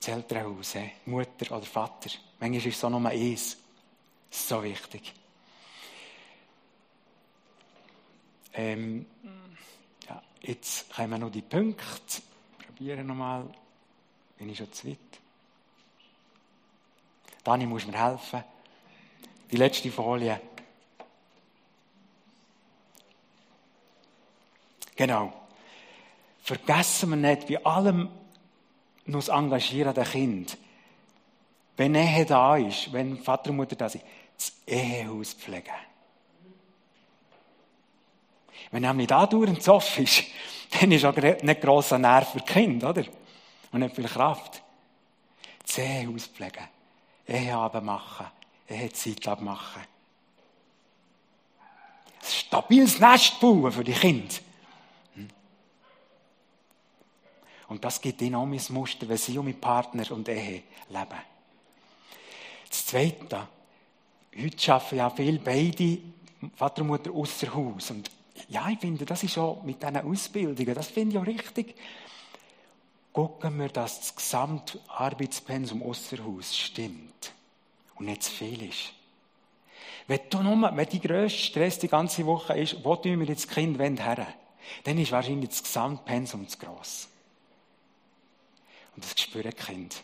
Das 0.00 0.08
Elternhaus, 0.08 0.76
Mutter 1.04 1.56
oder 1.56 1.66
Vater. 1.66 2.08
Manchmal 2.40 2.58
ist 2.58 2.66
es 2.66 2.80
so 2.80 2.88
nur 2.88 3.06
eins. 3.06 3.58
So 4.30 4.62
wichtig. 4.62 5.12
Ähm, 8.54 9.04
ja, 10.08 10.22
jetzt 10.40 10.90
kommen 10.94 11.20
noch 11.20 11.30
die 11.30 11.42
Punkte. 11.42 12.22
Probieren 12.66 13.06
nochmal. 13.06 13.44
Bin 14.38 14.48
ich 14.48 14.56
schon 14.56 14.72
zu 14.72 14.88
weit? 14.88 14.98
Dani, 17.44 17.66
muss 17.66 17.86
mir 17.86 17.92
helfen. 17.92 18.42
Die 19.50 19.56
letzte 19.56 19.90
Folie. 19.90 20.40
Genau. 24.96 25.32
vergessen 26.42 27.10
wir 27.10 27.16
nicht, 27.16 27.48
bei 27.48 27.64
allem 27.64 28.08
noch 29.10 29.20
das 29.20 29.28
Engagieren 29.28 29.94
der 29.94 30.04
Kind, 30.04 30.56
wenn 31.76 31.94
Ehe 31.94 32.26
da 32.26 32.56
ist, 32.56 32.92
wenn 32.92 33.18
Vater 33.18 33.50
und 33.50 33.56
Mutter 33.56 33.76
da 33.76 33.88
sind, 33.88 34.04
das 34.36 34.52
Ehehaus 34.66 35.34
pflegen. 35.34 35.74
Wenn 38.70 38.82
nämlich 38.82 39.08
da 39.08 39.26
dauernd 39.26 39.62
Zoff 39.62 39.98
ist, 39.98 40.24
dann 40.80 40.92
ist 40.92 41.04
auch 41.04 41.16
nicht 41.16 41.60
grosser 41.60 41.98
Nerv 41.98 42.32
für 42.32 42.40
Kind, 42.40 42.84
oder? 42.84 43.04
Und 43.72 43.80
nicht 43.80 43.94
viel 43.94 44.06
Kraft. 44.08 44.62
Das 45.66 45.78
Ehehaus 45.78 46.26
pflegen. 46.26 46.68
Eheabend 47.26 47.84
machen. 47.84 48.26
Ehezeit 48.68 49.26
abmachen. 49.26 49.82
Ein 52.20 52.28
stabiles 52.28 53.00
Nest 53.00 53.40
bauen 53.40 53.72
für 53.72 53.84
die 53.84 53.92
Kinder. 53.92 54.34
Und 57.70 57.84
das 57.84 58.00
gibt 58.00 58.20
ihnen 58.20 58.34
auch 58.34 58.46
mein 58.46 58.60
Muster, 58.70 59.08
wenn 59.08 59.16
sie 59.16 59.38
und 59.38 59.44
mit 59.44 59.60
Partner 59.60 60.10
und 60.10 60.28
Ehe 60.28 60.64
leben. 60.88 61.20
Das 62.68 62.86
Zweite, 62.86 63.46
heute 64.36 64.72
arbeiten 64.74 64.96
ja 64.96 65.10
viele 65.10 65.38
beide, 65.38 65.98
Vater 66.56 66.82
und 66.82 66.88
Mutter, 66.88 67.12
außer 67.12 67.54
Haus. 67.54 67.92
Und 67.92 68.10
ja, 68.48 68.68
ich 68.70 68.80
finde, 68.80 69.06
das 69.06 69.22
ist 69.22 69.38
auch 69.38 69.62
mit 69.62 69.80
diesen 69.80 69.96
Ausbildungen, 69.98 70.74
das 70.74 70.88
finde 70.88 71.12
ich 71.14 71.22
auch 71.22 71.26
richtig. 71.26 71.76
Gucken 73.12 73.60
wir, 73.60 73.68
dass 73.68 74.00
das 74.00 74.16
Gesamtarbeitspensum 74.16 75.84
außer 75.84 76.24
Haus 76.24 76.56
stimmt 76.56 77.32
und 77.94 78.06
nicht 78.06 78.24
zu 78.24 78.32
viel 78.32 78.68
ist. 78.68 78.92
Wenn, 80.08 80.20
du 80.28 80.42
nur, 80.42 80.76
wenn 80.76 80.88
die 80.88 81.00
grösste 81.00 81.38
Stress 81.38 81.78
die 81.78 81.86
ganze 81.86 82.26
Woche 82.26 82.58
ist, 82.58 82.84
wo 82.84 82.96
tun 82.96 83.20
wir 83.20 83.28
jetzt 83.28 83.48
Kind 83.48 83.78
her? 83.78 84.26
Dann 84.82 84.98
ist 84.98 85.12
wahrscheinlich 85.12 85.50
das 85.50 85.62
Gesamtpensum 85.62 86.48
zu 86.48 86.58
gross. 86.58 87.06
Und 89.00 89.10
das 89.10 89.18
spüren 89.18 89.50
die 89.50 89.64
Kinder. 89.64 89.96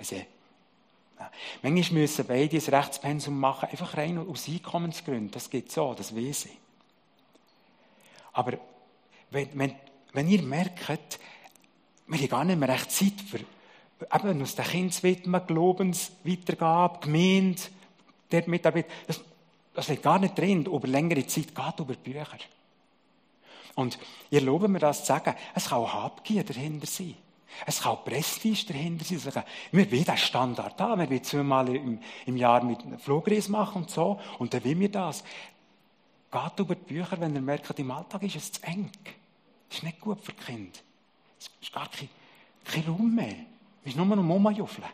Sie, 0.00 0.16
ja. 0.16 1.30
Manchmal 1.62 2.00
müssen 2.00 2.26
beide 2.26 2.56
ein 2.56 2.74
Rechtspensum 2.74 3.38
machen, 3.38 3.68
einfach 3.68 3.98
rein 3.98 4.16
aus 4.16 4.48
Einkommensgründen. 4.48 5.30
Das 5.30 5.50
geht 5.50 5.70
so, 5.70 5.92
das 5.92 6.16
weiß 6.16 6.46
ich. 6.46 6.58
Aber 8.32 8.58
wenn, 9.30 9.48
wenn, 9.58 9.74
wenn 10.14 10.28
ihr 10.28 10.40
merkt, 10.40 11.18
wir 12.06 12.18
haben 12.18 12.28
gar 12.28 12.44
nicht 12.46 12.58
mehr 12.58 12.68
recht 12.70 12.90
Zeit 12.90 13.20
für 13.28 13.40
eben 13.40 14.42
aus 14.42 14.54
den 14.54 14.64
Kindern 14.64 15.46
Glaubensweitergabe, 15.46 17.00
Gemeinde, 17.00 17.60
dort 18.30 18.48
Mitarbeit, 18.48 18.86
das, 19.06 19.20
das 19.74 19.88
liegt 19.88 20.02
gar 20.02 20.18
nicht 20.18 20.38
drin, 20.38 20.64
über 20.64 20.88
längere 20.88 21.26
Zeit 21.26 21.54
geht 21.54 21.78
über 21.78 21.94
Bücher. 21.94 22.38
Und 23.74 23.98
ihr 24.30 24.40
erlauben 24.40 24.72
mir 24.72 24.78
das 24.78 25.00
zu 25.00 25.06
sagen, 25.08 25.34
es 25.54 25.68
kann 25.68 25.78
auch 25.78 25.92
Habgier 25.92 26.42
dahinter 26.42 26.86
sein. 26.86 27.16
Es 27.66 27.80
kann 27.80 27.92
auch 27.92 28.04
Prestige 28.04 28.66
dahinter 28.72 29.04
sein. 29.04 29.18
Sagen, 29.18 29.42
wir 29.72 29.90
wollen 29.90 30.04
den 30.04 30.16
Standard 30.16 30.80
haben. 30.80 31.00
Wir 31.00 31.10
wollen 31.10 31.24
zweimal 31.24 31.74
im, 31.74 32.00
im 32.26 32.36
Jahr 32.36 32.62
mit 32.64 32.80
Flugreis 33.00 33.48
machen 33.48 33.82
und 33.82 33.90
so. 33.90 34.20
Und 34.38 34.52
dann 34.52 34.64
will 34.64 34.78
wir 34.78 34.90
das. 34.90 35.24
Geht 36.30 36.58
über 36.58 36.74
die 36.74 36.94
Bücher, 36.94 37.20
wenn 37.20 37.34
ihr 37.34 37.40
merkt, 37.40 37.78
im 37.78 37.90
Alltag 37.90 38.22
ist 38.24 38.36
es 38.36 38.52
zu 38.52 38.62
eng. 38.64 38.90
Das 39.68 39.78
ist 39.78 39.84
nicht 39.84 40.00
gut 40.00 40.20
für 40.22 40.32
Kinder. 40.32 40.78
Es 41.38 41.50
ist 41.60 41.72
gar 41.72 41.88
kein, 41.88 42.08
kein 42.64 42.84
Raum 42.84 43.14
mehr. 43.14 43.36
Es 43.84 43.90
ist 43.90 43.96
nur 43.96 44.06
noch 44.06 44.22
Mama-Juffeln. 44.22 44.86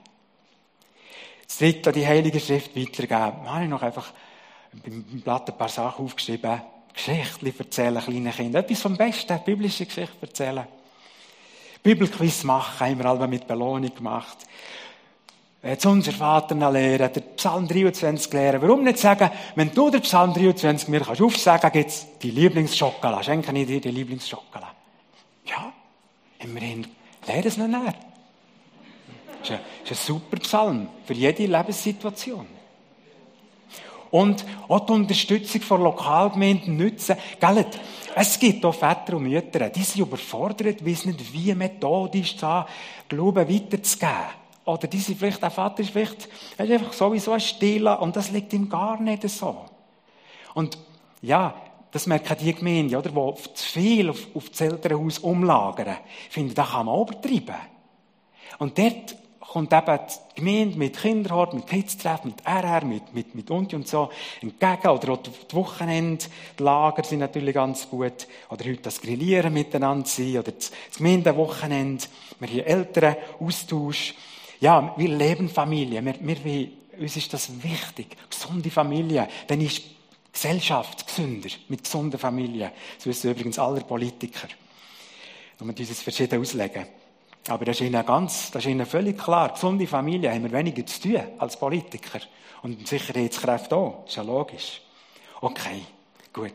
Das 1.46 1.58
dritte, 1.58 1.92
die 1.92 2.06
Heilige 2.06 2.40
Schrift 2.40 2.76
weitergeben. 2.76 3.44
Da 3.44 3.54
habe 3.54 3.64
ich 3.64 3.70
noch 3.70 3.82
einfach 3.82 4.12
beim 4.84 5.02
Blatt 5.02 5.50
ein 5.50 5.58
paar 5.58 5.68
Sachen 5.68 6.04
aufgeschrieben. 6.04 6.60
Geschichten 6.92 7.52
erzählen 7.58 8.02
kleinen 8.02 8.32
Kindern. 8.32 8.62
Etwas 8.64 8.82
vom 8.82 8.96
Besten, 8.96 9.38
biblische 9.44 9.86
Geschichte 9.86 10.16
erzählen. 10.20 10.66
Bibelquiz 11.82 12.44
machen, 12.44 12.86
haben 12.86 12.98
wir 12.98 13.06
alle 13.06 13.26
mit 13.26 13.46
Belohnung 13.46 13.94
gemacht. 13.94 14.38
Jetzt 15.62 15.84
unser 15.84 16.12
Vater 16.12 16.54
noch 16.54 16.72
lernen, 16.72 17.12
den 17.12 17.22
Psalm 17.36 17.68
23 17.68 18.32
lernen. 18.32 18.62
Warum 18.62 18.82
nicht 18.82 18.98
sagen, 18.98 19.30
wenn 19.56 19.72
du 19.74 19.90
den 19.90 20.00
Psalm 20.00 20.32
23 20.32 20.88
mir 20.88 21.00
kannst 21.00 21.20
aufsagen, 21.20 21.70
gibt's 21.70 22.06
die 22.22 22.30
Lieblingsschokolade. 22.30 23.24
Schenke 23.24 23.52
ich 23.58 23.66
dir 23.66 23.80
die 23.80 23.90
Lieblingsschokolade. 23.90 24.72
Ja, 25.44 25.72
immerhin, 26.38 26.86
lerne 27.26 27.46
es 27.46 27.58
noch 27.58 27.68
näher. 27.68 27.94
Das 29.40 29.50
ist 29.50 29.50
ein, 29.50 29.60
ist 29.84 29.90
ein 29.90 29.96
super 29.96 30.36
Psalm 30.38 30.88
für 31.04 31.14
jede 31.14 31.44
Lebenssituation. 31.44 32.46
Und 34.10 34.44
auch 34.68 34.86
die 34.86 34.92
Unterstützung 34.92 35.60
von 35.60 35.82
Lokalgemeinden 35.82 36.76
nützen. 36.76 37.16
Gell, 37.38 37.66
es 38.20 38.38
gibt 38.38 38.62
auch 38.66 38.74
Väter 38.74 39.16
und 39.16 39.22
Mütter, 39.22 39.70
die 39.70 39.82
sind 39.82 40.02
überfordert, 40.02 40.84
wissen 40.84 41.12
nicht, 41.12 41.32
wie 41.32 41.54
methodisch 41.54 42.36
da 42.36 42.66
Glauben 43.08 43.48
weiterzugeben. 43.48 44.14
Oder 44.66 44.88
die 44.88 44.98
sind 44.98 45.18
vielleicht, 45.18 45.42
der 45.42 45.50
Vater 45.50 45.80
ist 45.80 45.90
vielleicht, 45.90 46.28
er 46.58 46.66
ist 46.66 46.72
einfach 46.72 46.92
sowieso 46.92 47.32
ein 47.32 47.40
Stiller 47.40 48.00
und 48.02 48.14
das 48.14 48.30
liegt 48.30 48.52
ihm 48.52 48.68
gar 48.68 49.00
nicht 49.00 49.26
so. 49.30 49.64
Und 50.52 50.76
ja, 51.22 51.54
das 51.90 52.06
merken 52.06 52.36
die 52.38 52.54
Gemeinde, 52.54 52.98
oder, 52.98 53.08
die 53.08 53.54
zu 53.54 53.66
viel 53.66 54.10
auf, 54.10 54.26
auf 54.34 54.50
das 54.50 54.60
Elternhaus 54.60 55.18
umlagern. 55.20 55.96
Ich 56.28 56.34
finde, 56.34 56.52
da 56.52 56.64
kann 56.64 56.86
man 56.86 57.00
übertreiben. 57.00 57.56
Und 58.58 58.76
dort 58.76 59.16
kommt 59.50 59.72
eben 59.72 59.98
die 59.98 60.36
Gemeinde 60.36 60.78
mit 60.78 60.96
Kinderhort, 60.96 61.54
mit 61.54 61.66
Kids-Treff, 61.66 62.22
mit 62.22 62.36
RR, 62.46 62.84
mit, 62.84 63.12
mit, 63.12 63.34
mit 63.34 63.50
Unti 63.50 63.74
und 63.74 63.88
so 63.88 64.08
entgegen. 64.40 64.88
Oder 64.88 65.12
auch 65.12 65.22
die 65.22 65.56
Wochenendlager 65.56 67.02
sind 67.02 67.18
natürlich 67.18 67.54
ganz 67.54 67.90
gut. 67.90 68.28
Oder 68.48 68.66
heute 68.66 68.82
das 68.82 69.00
Grillieren 69.00 69.52
miteinander 69.52 70.06
sein. 70.06 70.38
Oder 70.38 70.52
das 70.52 70.70
Gemeindewochenende. 70.96 72.04
Wir 72.38 72.48
haben 72.48 72.58
älteren 72.60 73.16
Austausch. 73.40 74.14
Ja, 74.60 74.94
wir 74.96 75.08
leben 75.08 75.48
Familie. 75.48 76.04
Wir, 76.04 76.44
wir, 76.44 76.68
uns 77.00 77.16
ist 77.16 77.32
das 77.32 77.50
wichtig. 77.60 78.16
Gesunde 78.30 78.70
Familie. 78.70 79.26
Dann 79.48 79.60
ist 79.62 79.82
Gesellschaft 80.32 81.08
gesünder. 81.08 81.50
Mit 81.66 81.82
gesunden 81.82 82.20
Familien. 82.20 82.70
Das 82.98 83.06
wissen 83.06 83.32
übrigens 83.32 83.58
alle 83.58 83.80
Politiker. 83.80 84.46
Und 85.58 85.76
wir 85.76 85.88
uns 85.88 86.02
verschieden 86.02 86.40
auslegen. 86.40 86.99
Aber 87.48 87.64
das 87.64 87.80
ist 87.80 87.86
ihnen 87.86 88.04
ganz, 88.04 88.50
das 88.50 88.64
ist 88.64 88.70
ihnen 88.70 88.86
völlig 88.86 89.18
klar. 89.18 89.52
Gesunde 89.52 89.86
Familien 89.86 90.32
haben 90.32 90.44
wir 90.44 90.52
weniger 90.52 90.84
zu 90.86 91.00
tun 91.00 91.20
als 91.38 91.58
Politiker. 91.58 92.20
Und 92.62 92.86
Sicherheitskräfte 92.86 93.76
auch. 93.76 94.02
Das 94.02 94.10
ist 94.10 94.16
ja 94.16 94.22
logisch. 94.22 94.82
Okay, 95.40 95.82
gut. 96.32 96.52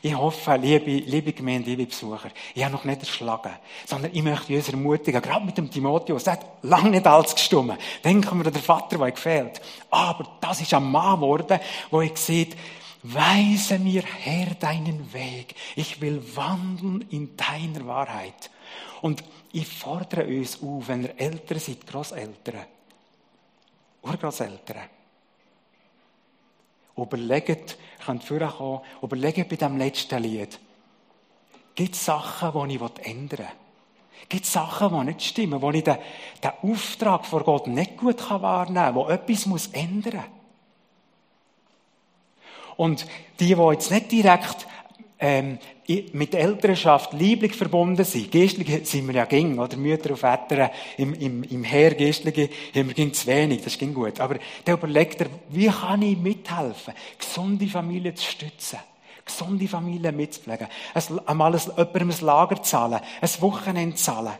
Ich 0.00 0.14
hoffe, 0.14 0.54
liebe, 0.56 0.90
liebe 0.90 1.32
Gemeinde, 1.32 1.70
liebe 1.70 1.86
Besucher, 1.86 2.30
ich 2.54 2.62
habe 2.62 2.72
noch 2.72 2.84
nicht 2.84 3.00
erschlagen, 3.00 3.50
sondern 3.84 4.12
ich 4.14 4.22
möchte 4.22 4.54
uns 4.54 4.68
ermutigen, 4.68 5.20
gerade 5.20 5.44
mit 5.44 5.58
dem 5.58 5.70
Timotheus, 5.70 6.24
der 6.24 6.34
hat 6.34 6.46
lange 6.62 6.90
nicht 6.90 7.06
alles 7.06 7.34
gestummen. 7.34 7.76
Denken 8.04 8.38
wir 8.38 8.46
an 8.46 8.52
den 8.52 8.62
Vater, 8.62 8.96
der 8.96 9.10
gefehlt. 9.10 9.60
Aber 9.90 10.38
das 10.40 10.60
ist 10.60 10.72
ein 10.72 10.88
Mann 10.88 11.16
geworden, 11.16 11.58
wo 11.90 12.00
ich 12.00 12.16
sehe, 12.16 12.48
weise 13.02 13.78
mir 13.78 14.02
Herr 14.02 14.54
deinen 14.54 15.12
Weg. 15.12 15.54
Ich 15.74 16.00
will 16.00 16.22
wandeln 16.36 17.04
in 17.10 17.36
deiner 17.36 17.86
Wahrheit. 17.86 18.50
Und 19.00 19.24
ich 19.52 19.66
fordere 19.66 20.26
uns 20.26 20.62
auf, 20.62 20.88
wenn 20.88 21.04
ihr 21.04 21.18
Eltern 21.18 21.58
seid, 21.58 21.86
Grosseltern, 21.86 22.66
Urgroßeltern, 24.02 24.82
überlegt, 26.96 27.78
könnt 28.04 28.24
vorkommen, 28.24 28.80
überlegt 29.02 29.48
bei 29.48 29.56
diesem 29.56 29.78
letzten 29.78 30.22
Lied, 30.22 30.58
gibt 31.74 31.94
es 31.94 32.04
Sachen, 32.04 32.68
die 32.68 32.76
ich 32.76 33.06
ändern 33.06 33.38
will? 33.38 33.48
Gibt 34.28 34.44
es 34.44 34.52
Sachen, 34.52 34.98
die 34.98 35.06
nicht 35.06 35.22
stimmen, 35.22 35.62
wo 35.62 35.70
ich 35.70 35.84
den, 35.84 35.96
den 36.42 36.70
Auftrag 36.70 37.24
vor 37.24 37.44
Gott 37.44 37.66
nicht 37.68 37.96
gut 37.96 38.28
wahrnehmen 38.28 38.74
kann, 38.74 38.94
wo 38.94 39.08
etwas 39.08 39.46
muss 39.46 39.68
ändern 39.68 40.16
muss? 40.16 40.38
Und 42.78 43.06
die, 43.40 43.54
die 43.54 43.60
jetzt 43.60 43.90
nicht 43.90 44.12
direkt 44.12 44.68
ähm, 45.20 45.58
mit 46.12 46.34
Elternschaft 46.34 47.12
lieblich 47.12 47.54
verbunden 47.54 48.04
sind. 48.04 48.30
Geistliche 48.30 48.84
sind 48.84 49.06
wir 49.08 49.14
ja 49.14 49.24
ging, 49.24 49.58
oder 49.58 49.76
Mütter 49.76 50.10
und 50.10 50.18
Väter 50.18 50.70
im, 50.96 51.14
im, 51.14 51.42
im 51.42 51.64
Heer 51.64 51.94
Geistliche 51.94 52.50
haben 52.74 52.88
wir 52.88 52.94
ging 52.94 53.12
zu 53.12 53.26
wenig, 53.26 53.62
das 53.62 53.78
ging 53.78 53.94
gut. 53.94 54.20
Aber 54.20 54.36
der 54.66 54.74
überlegt 54.74 55.20
er, 55.20 55.28
wie 55.48 55.68
kann 55.68 56.02
ich 56.02 56.18
mithelfen, 56.18 56.94
gesunde 57.18 57.66
Familien 57.66 58.14
zu 58.14 58.30
stützen, 58.30 58.78
gesunde 59.24 59.66
Familien 59.66 60.16
mitzupflegen, 60.16 60.68
einmal 61.26 61.54
jemandem 61.56 62.10
ein 62.10 62.20
Lager 62.20 62.62
zahlen, 62.62 63.00
ein 63.20 63.30
Wochenende 63.40 63.96
zahlen, 63.96 64.34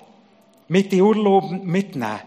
mit 0.69 0.93
den 0.93 1.01
Urlauben 1.01 1.65
mitnehmen. 1.65 2.21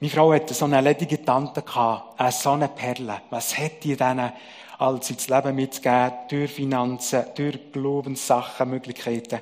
Meine 0.00 0.12
Frau 0.12 0.32
hatte 0.32 0.54
so 0.54 0.64
eine 0.64 0.80
ledige 0.80 1.24
Tante 1.24 1.62
gehabt, 1.62 2.20
eine 2.20 2.30
so 2.30 2.52
eine 2.52 2.68
Perle. 2.68 3.22
Was 3.30 3.58
hätte 3.58 3.88
die 3.88 3.96
denen 3.96 4.32
als 4.78 5.10
ins 5.10 5.28
Leben 5.28 5.56
mitzugeben, 5.56 6.12
durch 6.28 6.52
Finanzen, 6.52 7.24
durch 7.34 7.72
Glaubenssachen, 7.72 8.70
Möglichkeiten. 8.70 9.40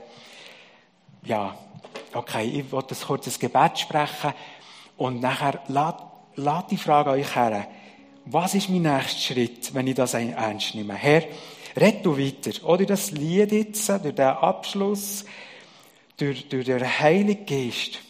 Ja, 1.22 1.56
okay, 2.14 2.44
ich 2.44 2.72
wollte 2.72 2.94
ein 2.94 3.00
kurzes 3.00 3.38
Gebet 3.38 3.78
sprechen 3.78 4.32
und 4.96 5.20
nachher 5.20 5.60
lade 5.68 6.66
die 6.70 6.76
Frage 6.76 7.10
euch 7.10 7.34
her. 7.34 7.68
Was 8.24 8.54
ist 8.54 8.70
mein 8.70 8.82
nächster 8.82 9.34
Schritt, 9.34 9.74
wenn 9.74 9.86
ich 9.86 9.94
das 9.94 10.14
ernst 10.14 10.74
nehme? 10.74 10.94
Herr, 10.94 11.22
red 11.76 12.04
du 12.04 12.18
weiter. 12.18 12.64
Oder 12.66 12.86
das 12.86 13.10
Lied 13.12 13.52
jetzt, 13.52 13.88
durch 13.88 14.14
den 14.14 14.20
Abschluss, 14.20 15.24
durch, 16.16 16.48
durch 16.48 16.64
den 16.64 16.82
Heiligen 16.82 17.46
Geist. 17.46 18.00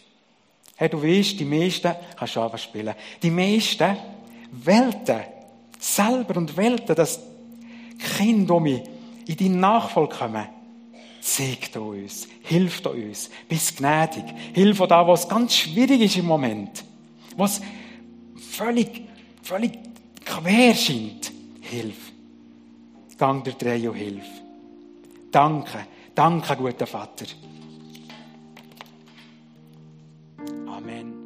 Hey, 0.75 0.89
du 0.89 1.01
weißt, 1.01 1.39
die 1.39 1.45
meisten, 1.45 1.93
kannst 2.15 2.35
du 2.35 2.41
einfach 2.41 2.59
spielen, 2.59 2.95
die 3.21 3.31
meisten 3.31 3.97
Welten, 4.51 5.23
selber 5.77 6.37
und 6.37 6.57
Welten, 6.57 6.95
dass 6.95 7.21
Kinder 8.17 8.59
die 8.61 8.81
in 9.25 9.37
deinen 9.37 9.59
Nachfolge 9.59 10.15
kommen, 10.15 10.47
zeigt 11.21 11.75
uns, 11.77 12.27
hilft 12.43 12.87
uns, 12.87 13.29
bist 13.47 13.77
gnädig, 13.77 14.23
hilf 14.53 14.79
da, 14.87 15.07
was 15.07 15.27
ganz 15.27 15.55
schwierig 15.55 16.01
ist 16.01 16.17
im 16.17 16.25
Moment, 16.25 16.83
was 17.35 17.61
völlig, 18.35 19.01
völlig 19.41 19.77
quer 20.23 20.73
scheint, 20.73 21.31
hilf. 21.61 22.11
Gang 23.17 23.43
der 23.43 23.53
Dreh 23.53 23.87
und 23.87 23.95
hilf. 23.95 24.25
Danke, 25.31 25.87
danke, 26.13 26.55
guter 26.55 26.85
Vater. 26.85 27.25
Amen. 30.67 31.16